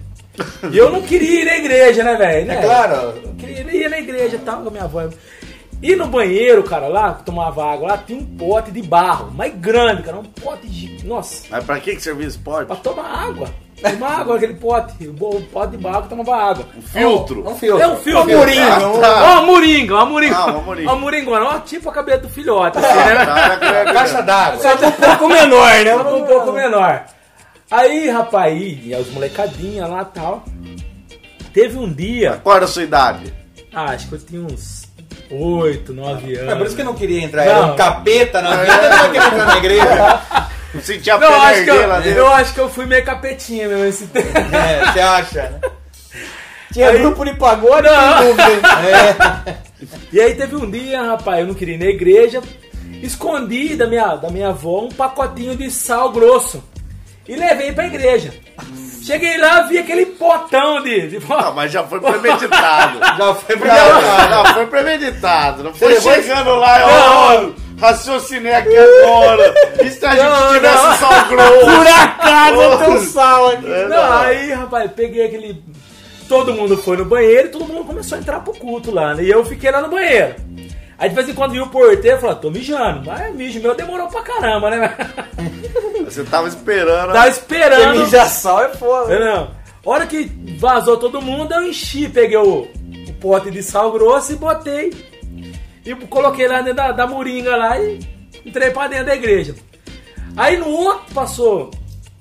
[0.71, 2.45] E eu não queria ir na igreja, né, velho?
[2.45, 2.55] Né?
[2.55, 2.95] É claro.
[3.23, 5.09] Eu queria ir na igreja e tal, com a minha avó.
[5.81, 9.53] E no banheiro, cara, lá, que tomava água, lá tinha um pote de barro, mais
[9.55, 11.05] grande, cara, um pote de.
[11.05, 12.81] Nossa, Mas pra que, que servia esse pra pote?
[12.83, 13.49] tomar água.
[13.81, 16.65] Tomar água, aquele pote, o pote de barro que tomava água.
[16.91, 17.49] Filtro.
[17.49, 17.81] Um filtro.
[17.83, 18.23] É um filtro.
[18.29, 18.73] Uma moringa.
[18.75, 19.23] Ah, um- tá.
[19.23, 20.35] Ó, uma moringa, uma moringa.
[20.37, 20.89] Ah, uma moringa.
[20.91, 23.25] Uma moringona, ó, tipo a cabeça do filhote, assim, né?
[23.25, 24.59] Tá, é, é, Caixa d'água.
[24.61, 25.95] Só que um pouco menor, né?
[25.95, 27.03] um pouco menor.
[27.71, 30.43] Aí, rapaz, e as molecadinhas lá e tal.
[31.53, 33.33] Teve um dia, Qual era a sua idade?
[33.73, 34.83] ah, acho que eu tinha uns
[35.31, 36.51] 8, 9 anos.
[36.51, 37.43] É por isso que eu não queria entrar.
[37.45, 37.73] Era Não.
[37.73, 40.21] um capeta na vida, eu não queria entrar na igreja.
[40.73, 42.19] Não sentia a Não, pena acho que lá eu, dentro?
[42.19, 44.29] eu acho que eu fui meio capetinha mesmo esse tempo.
[44.55, 45.59] É, você acha, né?
[46.71, 47.93] Tinha Aí- grupo de pagode Não.
[47.93, 49.57] É.
[50.13, 52.41] E aí teve um dia, rapaz, eu não queria ir na igreja,
[53.01, 56.63] escondi da minha, da minha avó um pacotinho de sal grosso
[57.27, 58.33] e levei pra igreja.
[59.03, 61.07] Cheguei lá, vi aquele potão de.
[61.07, 62.99] de Não, mas já foi premeditado.
[63.17, 64.29] Já foi Não, premeditado.
[64.29, 65.63] não, não, foi premeditado.
[65.63, 67.49] Não foi chegando lá e ó,
[67.81, 69.53] raciocinei aqui agora.
[69.83, 70.97] E se a gente Não, tivesse não.
[70.97, 71.59] sal grosso?
[71.65, 73.67] Por acaso eu tenho sal aqui.
[73.67, 75.63] Não, aí, rapaz, peguei aquele.
[76.29, 79.23] Todo mundo foi no banheiro e todo mundo começou a entrar pro culto lá, né?
[79.23, 80.35] E eu fiquei lá no banheiro.
[80.97, 83.01] Aí de vez em quando viu o porteiro e falou, tô mijando.
[83.05, 84.95] Mas mijo meu demorou pra caramba, né?
[86.05, 87.11] Você tava esperando.
[87.11, 87.83] Tava esperando.
[87.85, 89.19] Porque mijar sal é foda.
[89.19, 89.49] Não.
[89.83, 92.67] Hora que vazou todo mundo, eu enchi, peguei o,
[93.07, 95.10] o pote de sal grosso e botei.
[95.85, 97.99] E coloquei lá dentro da, da moringa lá e
[98.45, 99.55] entrei pra dentro da igreja.
[100.37, 101.71] Aí no outro passou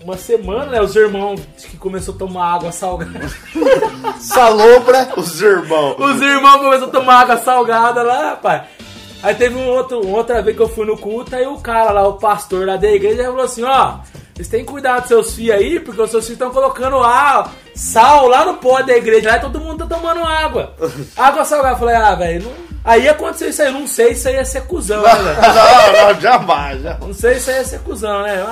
[0.03, 0.81] uma semana, né?
[0.81, 3.31] Os irmãos que começou a tomar água salgada.
[4.19, 5.13] Salobra.
[5.17, 5.97] Os irmãos.
[5.99, 8.63] Os irmãos começaram a tomar água salgada lá, rapaz.
[9.23, 11.91] Aí teve um outro, uma outra vez que eu fui no culto, aí o cara
[11.91, 13.99] lá, o pastor lá da igreja, falou assim, ó,
[14.35, 16.97] vocês têm que cuidar dos seus filhos aí, porque os seus filhos estão colocando
[17.75, 20.75] sal lá no pó da igreja, lá e todo mundo tá tomando água.
[21.15, 21.75] Água salgada.
[21.75, 22.70] Eu falei, ah, velho, não...
[22.85, 25.41] aí aconteceu isso aí, eu não sei se aí ia ser cuzão, né, velho?
[26.01, 26.83] Não, não, jamais.
[26.83, 26.99] já.
[27.01, 28.45] Não sei se aí ia ser cuzão, né?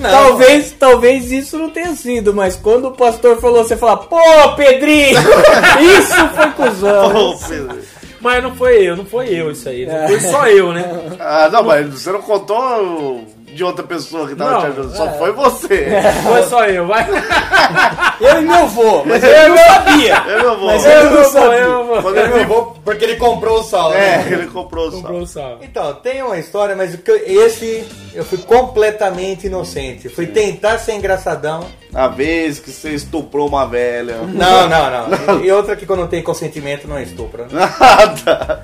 [0.00, 0.12] Mas...
[0.12, 4.18] Talvez, talvez isso não tenha sido, mas quando o pastor falou, você fala, pô,
[4.56, 5.18] Pedrinho,
[5.98, 7.30] isso foi cuzão.
[7.32, 7.78] Ô, Pedro.
[8.20, 9.86] Mas não foi eu, não foi eu isso aí.
[9.86, 10.84] Não foi só eu, né?
[11.20, 13.24] Ah, não, mas você não contou
[13.54, 14.96] de outra pessoa que tava Não, te ajudando.
[14.96, 15.18] Só é.
[15.18, 15.88] foi você.
[16.22, 17.06] Foi só eu, vai.
[18.20, 20.22] Eu e meu avô, mas eu não sabia.
[20.26, 20.66] Eu não vou.
[20.66, 21.58] Mas Eu eu não sabia.
[21.58, 22.02] eu vou.
[22.02, 23.90] Quando Eu ele não vou porque ele comprou o sal.
[23.90, 24.26] né?
[24.28, 25.00] É, ele comprou o sal.
[25.02, 25.58] Comprou sal.
[25.62, 30.08] Então, tem uma história, mas que eu- esse eu fui completamente inocente.
[30.08, 31.64] Fui tentar ser engraçadão.
[31.94, 34.16] A vez que você estuprou uma velha.
[34.16, 35.40] Não, não, não.
[35.44, 37.44] E outra que quando não tem consentimento não é estupro.
[37.44, 37.48] né?
[37.80, 38.62] Nada.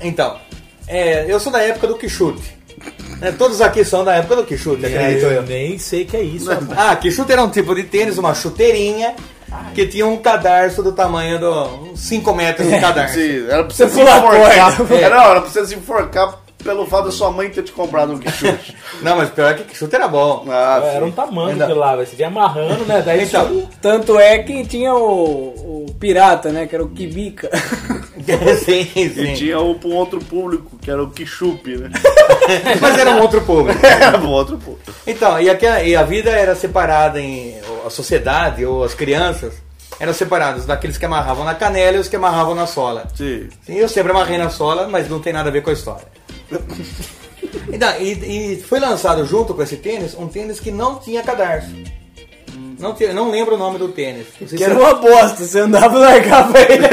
[0.00, 0.36] Então,
[0.88, 2.42] é, eu sou da época do Quixute.
[3.20, 5.42] Né, Todos aqui são da época do Quixute, acredito Eu eu.
[5.42, 6.70] nem sei o que é isso, rapaz.
[6.76, 9.14] Ah, Quixute era um tipo de tênis, uma chuteirinha,
[9.74, 13.14] que tinha um cadarço do tamanho do 5 metros de cadarço.
[13.14, 14.76] Sim, era pra você se enforcar.
[14.76, 14.94] corda.
[14.96, 18.12] Era, não, era pra você se enforcar pelo fato da sua mãe ter te comprado
[18.12, 18.76] um quichute.
[19.02, 20.44] Não, mas pior é que Quixute era bom.
[20.48, 21.14] Ah, É, Era um sim.
[21.14, 21.96] tamanho Ainda- aquilo lá.
[21.96, 23.02] Você vinha amarrando, né?
[23.04, 27.50] Daí Então, Tanto é que tinha o, o pirata, né, que era o Kibica.
[28.64, 29.34] sim, E sim.
[29.34, 31.90] tinha um pra um outro público, que era o quichupe, né?
[32.80, 33.84] Mas era um outro público.
[33.84, 34.92] Era um outro público.
[35.06, 37.54] Então, e, aquela, e a vida era separada em.
[37.84, 39.54] A sociedade ou as crianças
[39.98, 43.08] eram separadas daqueles que amarravam na canela e os que amarravam na sola.
[43.14, 43.48] Sim.
[43.66, 46.06] Sim, eu sempre amarrei na sola, mas não tem nada a ver com a história.
[47.72, 48.12] Então, e,
[48.56, 51.70] e foi lançado junto com esse tênis um tênis que não tinha cadarço.
[52.78, 54.26] Não, tinha, não lembro o nome do tênis.
[54.38, 56.88] Que se era uma bosta, você andava e largava ele.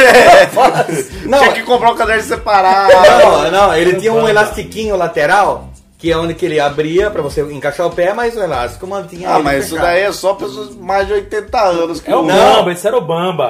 [1.27, 2.91] Não, Tinha que comprar um caderno separado.
[2.93, 7.41] não, não, ele tinha um elastiquinho lateral, que é onde que ele abria pra você
[7.41, 9.85] encaixar o pé, mas o elástico mantinha Ah, ele mas isso fechado.
[9.87, 12.23] daí é só pessoas mais de 80 anos que É o.
[12.23, 12.55] Não.
[12.57, 13.49] Bamba, esse era o Bamba.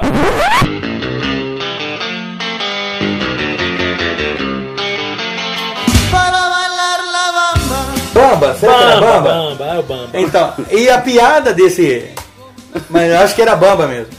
[8.30, 9.30] Bamba, será que era Bamba, Bamba?
[9.30, 10.08] Bamba, é o Bamba.
[10.14, 12.10] Então, e a piada desse.
[12.88, 14.12] Mas eu acho que era bamba mesmo.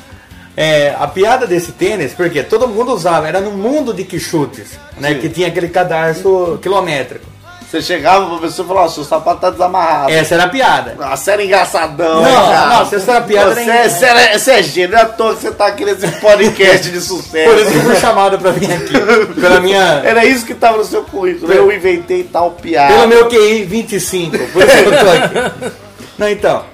[0.56, 5.16] É, a piada desse tênis, porque todo mundo usava, era no mundo de quichutes, né?
[5.16, 7.26] Que tinha aquele cadarço quilométrico.
[7.72, 10.12] Você chegava pra pessoa e falava, ó, seu sapato tá desamarrado.
[10.12, 10.94] Essa era a piada.
[11.00, 12.22] Nossa, era engraçadão.
[12.22, 12.68] Não, cara.
[12.80, 15.06] não, se essa era piada, Você, nem- você, era, você é gênio, não é à
[15.06, 17.50] toa que você tá aqui nesse podcast de sucesso.
[17.50, 19.40] Por isso que eu fui chamado pra vir aqui.
[19.40, 20.02] Pela minha.
[20.04, 21.50] Era isso que tava no seu currículo.
[21.54, 22.94] Eu inventei tal piada.
[22.94, 25.74] Pelo meu QI 25, por isso que eu tô aqui.
[26.18, 26.66] Não, então.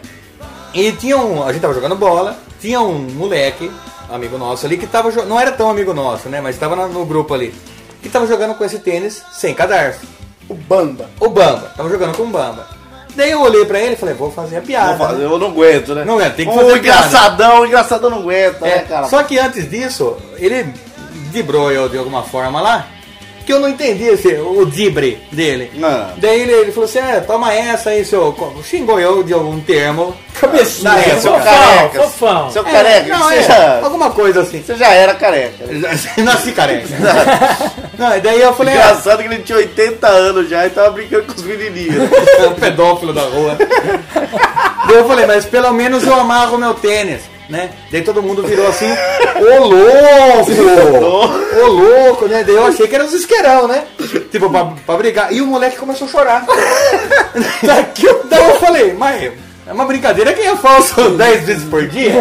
[0.74, 1.44] E tinha um.
[1.48, 3.72] A gente tava jogando bola, tinha um moleque,
[4.10, 6.42] amigo nosso ali, que tava jo- Não era tão amigo nosso, né?
[6.42, 7.54] Mas tava na- no grupo ali.
[8.02, 10.17] Que tava jogando com esse tênis sem cadarço.
[10.50, 11.10] O Bamba.
[11.20, 12.68] O Bamba, tava jogando com o Bamba.
[13.16, 14.96] Daí eu olhei pra ele e falei, vou fazer a piada.
[14.96, 15.26] Vou fazer, né?
[15.26, 16.06] eu não aguento, né?
[16.06, 19.08] Não é, tem que o fazer engraçadão, o engraçadão não aguenta, É, né, cara?
[19.08, 20.72] Só que antes disso, ele
[21.32, 22.86] dibrou eu de alguma forma lá,
[23.48, 25.72] que eu não entendi esse, o dibre dele.
[25.76, 26.10] Não.
[26.18, 28.36] Daí ele, ele falou assim, é, toma essa aí, seu.
[28.62, 30.14] Xingou eu de algum termo.
[30.38, 30.92] Cabecinha.
[30.92, 31.22] Época.
[31.22, 32.04] Seu Fofão, careca.
[32.04, 32.52] fofão.
[32.52, 34.62] Seu É, careca, não, é, já, alguma coisa assim.
[34.62, 35.64] você já era careca.
[36.22, 36.90] Nasci careca.
[37.98, 40.92] não, e daí eu falei, ah, Engraçado que ele tinha 80 anos já e tava
[40.92, 42.12] brincando com os menininhos.
[42.44, 43.58] é um pedófilo da rua.
[44.88, 47.70] Daí eu falei, mas pelo menos eu amarro meu tênis, né?
[47.92, 48.90] Daí todo mundo virou assim,
[49.40, 51.36] ô louco!
[51.62, 52.44] Ô louco, né?
[52.46, 53.84] Daí eu achei que era os isqueirão, né?
[54.32, 55.32] Tipo, pra, pra brigar.
[55.34, 56.46] E o moleque começou a chorar.
[58.30, 59.32] Daí eu falei, mas
[59.66, 62.12] é uma brincadeira que eu faço 10 vezes por dia.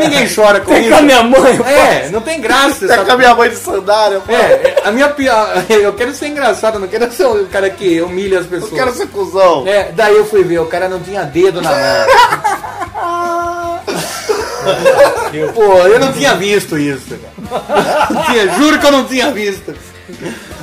[0.00, 0.90] Ninguém chora com Tem isso.
[0.90, 1.60] com a minha mãe.
[1.66, 2.86] É, não tem graça.
[2.86, 4.20] Tá essa com a minha mãe de sandália.
[4.20, 4.32] pô.
[4.32, 5.64] É, é, a minha piada.
[5.68, 8.72] Eu quero ser engraçado, eu não quero ser o cara que humilha as Eu pessoas.
[8.72, 9.64] quero ser cuzão.
[9.66, 11.78] É, daí eu fui ver, o cara não tinha dedo na mão.
[15.54, 17.64] Pô, eu não tinha visto isso, cara.
[18.10, 19.74] Não tinha- juro que eu não tinha visto.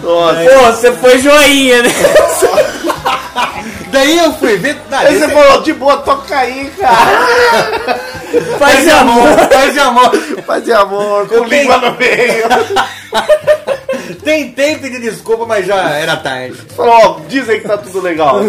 [0.02, 0.40] Nossa.
[0.44, 1.90] Pô, você foi joinha, né?
[3.92, 4.78] Daí eu fui ver.
[4.90, 8.00] Não, Aí esse- você falou, de boa, toca aí, cara.
[8.58, 9.28] Faz amor.
[9.52, 10.12] Faz de amor.
[10.46, 12.46] Fazer amor, com Eu língua no meio.
[14.24, 16.56] Tentei pedir desculpa, mas já era tarde.
[16.76, 18.40] Falou, ó, dizem que tá tudo legal.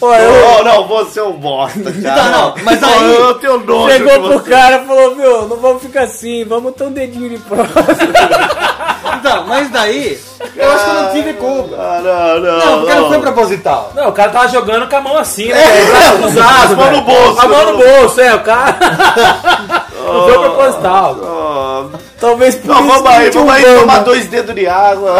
[0.00, 2.22] Pô, eu, Não, não, você é um bosta, cara.
[2.22, 4.50] Não, não, mas aí- Eu tenho nojo chegou pro você.
[4.50, 7.68] cara e falou, viu, não vamos ficar assim, vamos ter um dedinho de prova.
[9.18, 10.18] Então, mas daí,
[10.56, 11.76] eu acho que eu não tive culpa.
[11.76, 12.58] Ah, não, não.
[12.58, 13.92] Não, porque não foi proposital.
[13.94, 15.62] Não, o cara tava jogando com a mão assim, né?
[15.62, 15.84] É?
[15.86, 18.78] Braço cruzado, a mão no bolso, A mão no bolso, é, o cara.
[20.08, 21.16] Não foi proposital.
[21.22, 24.66] Ah, Talvez por Não, isso vamos que aí, um vamos aí tomar dois dedos de
[24.66, 25.18] água.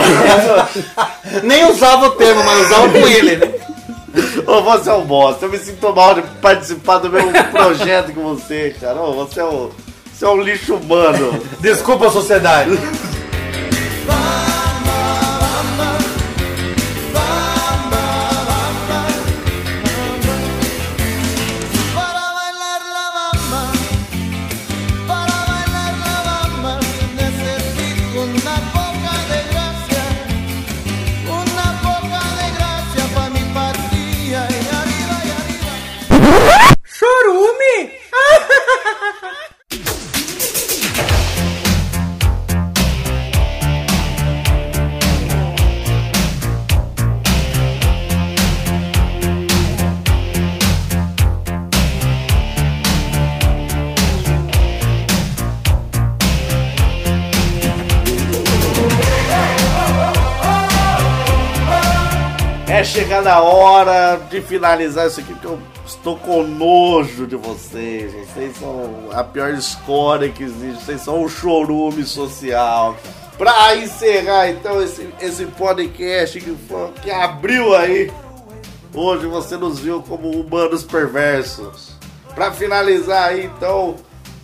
[1.45, 3.53] Nem usava o termo, mas usava com ele, né?
[4.47, 5.45] Ô, você é um bosta.
[5.45, 9.01] Eu me sinto mal de participar do mesmo projeto que você, cara.
[9.01, 9.71] Ô, você é um,
[10.13, 11.41] você é um lixo humano.
[11.61, 12.71] Desculpa a sociedade.
[63.29, 68.13] É chegada a hora de finalizar isso aqui, que eu estou com nojo de vocês.
[68.15, 70.83] Vocês são a pior escória que existe.
[70.85, 72.97] Vocês são um chorume social.
[73.37, 78.11] Pra encerrar, então, esse, esse podcast que, foi- que abriu aí.
[78.95, 81.91] Hoje você nos viu como humanos perversos.
[82.35, 83.97] Pra finalizar aí, então,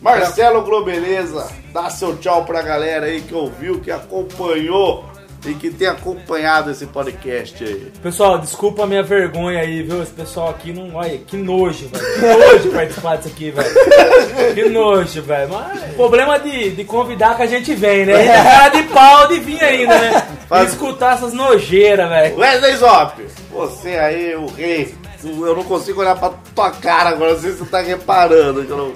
[0.03, 5.05] Marcelo Globeleza, dá seu tchau pra galera aí que ouviu, que acompanhou
[5.47, 7.93] e que tem acompanhado esse podcast aí.
[8.03, 10.03] Pessoal, desculpa a minha vergonha aí, viu?
[10.03, 10.95] Esse pessoal aqui não.
[10.97, 12.05] Olha, que nojo, velho.
[12.15, 12.21] Que
[12.53, 14.55] nojo participar disso aqui, velho.
[14.55, 15.51] Que nojo, velho.
[15.53, 18.15] Mas problema de, de convidar que a gente vem, né?
[18.15, 20.27] A gente é cara de pau de vir ainda, né?
[20.49, 22.39] Faz- escutar essas nojeiras, velho.
[22.39, 24.95] Wesley Zop, você aí, o rei.
[25.25, 28.71] Eu não consigo olhar pra tua cara agora, não sei se você tá reparando, que
[28.71, 28.93] eu não,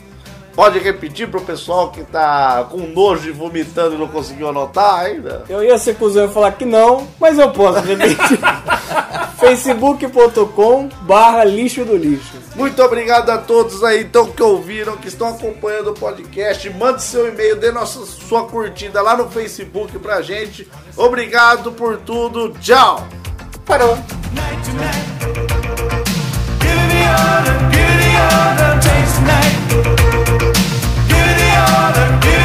[0.55, 5.45] Pode repetir pro pessoal que tá com nojo e vomitando e não conseguiu anotar ainda?
[5.49, 8.39] Eu ia ser cuzão e falar que não, mas eu posso repetir.
[9.39, 12.35] facebook.com barra lixo do lixo.
[12.55, 16.69] Muito obrigado a todos aí então que ouviram, que estão acompanhando o podcast.
[16.71, 20.69] Mande seu e-mail, dê nossa, sua curtida lá no Facebook pra gente.
[20.97, 22.51] Obrigado por tudo.
[22.61, 23.09] Tchau!
[23.65, 23.97] Parou.
[29.31, 30.10] night
[31.61, 32.40] ought to do.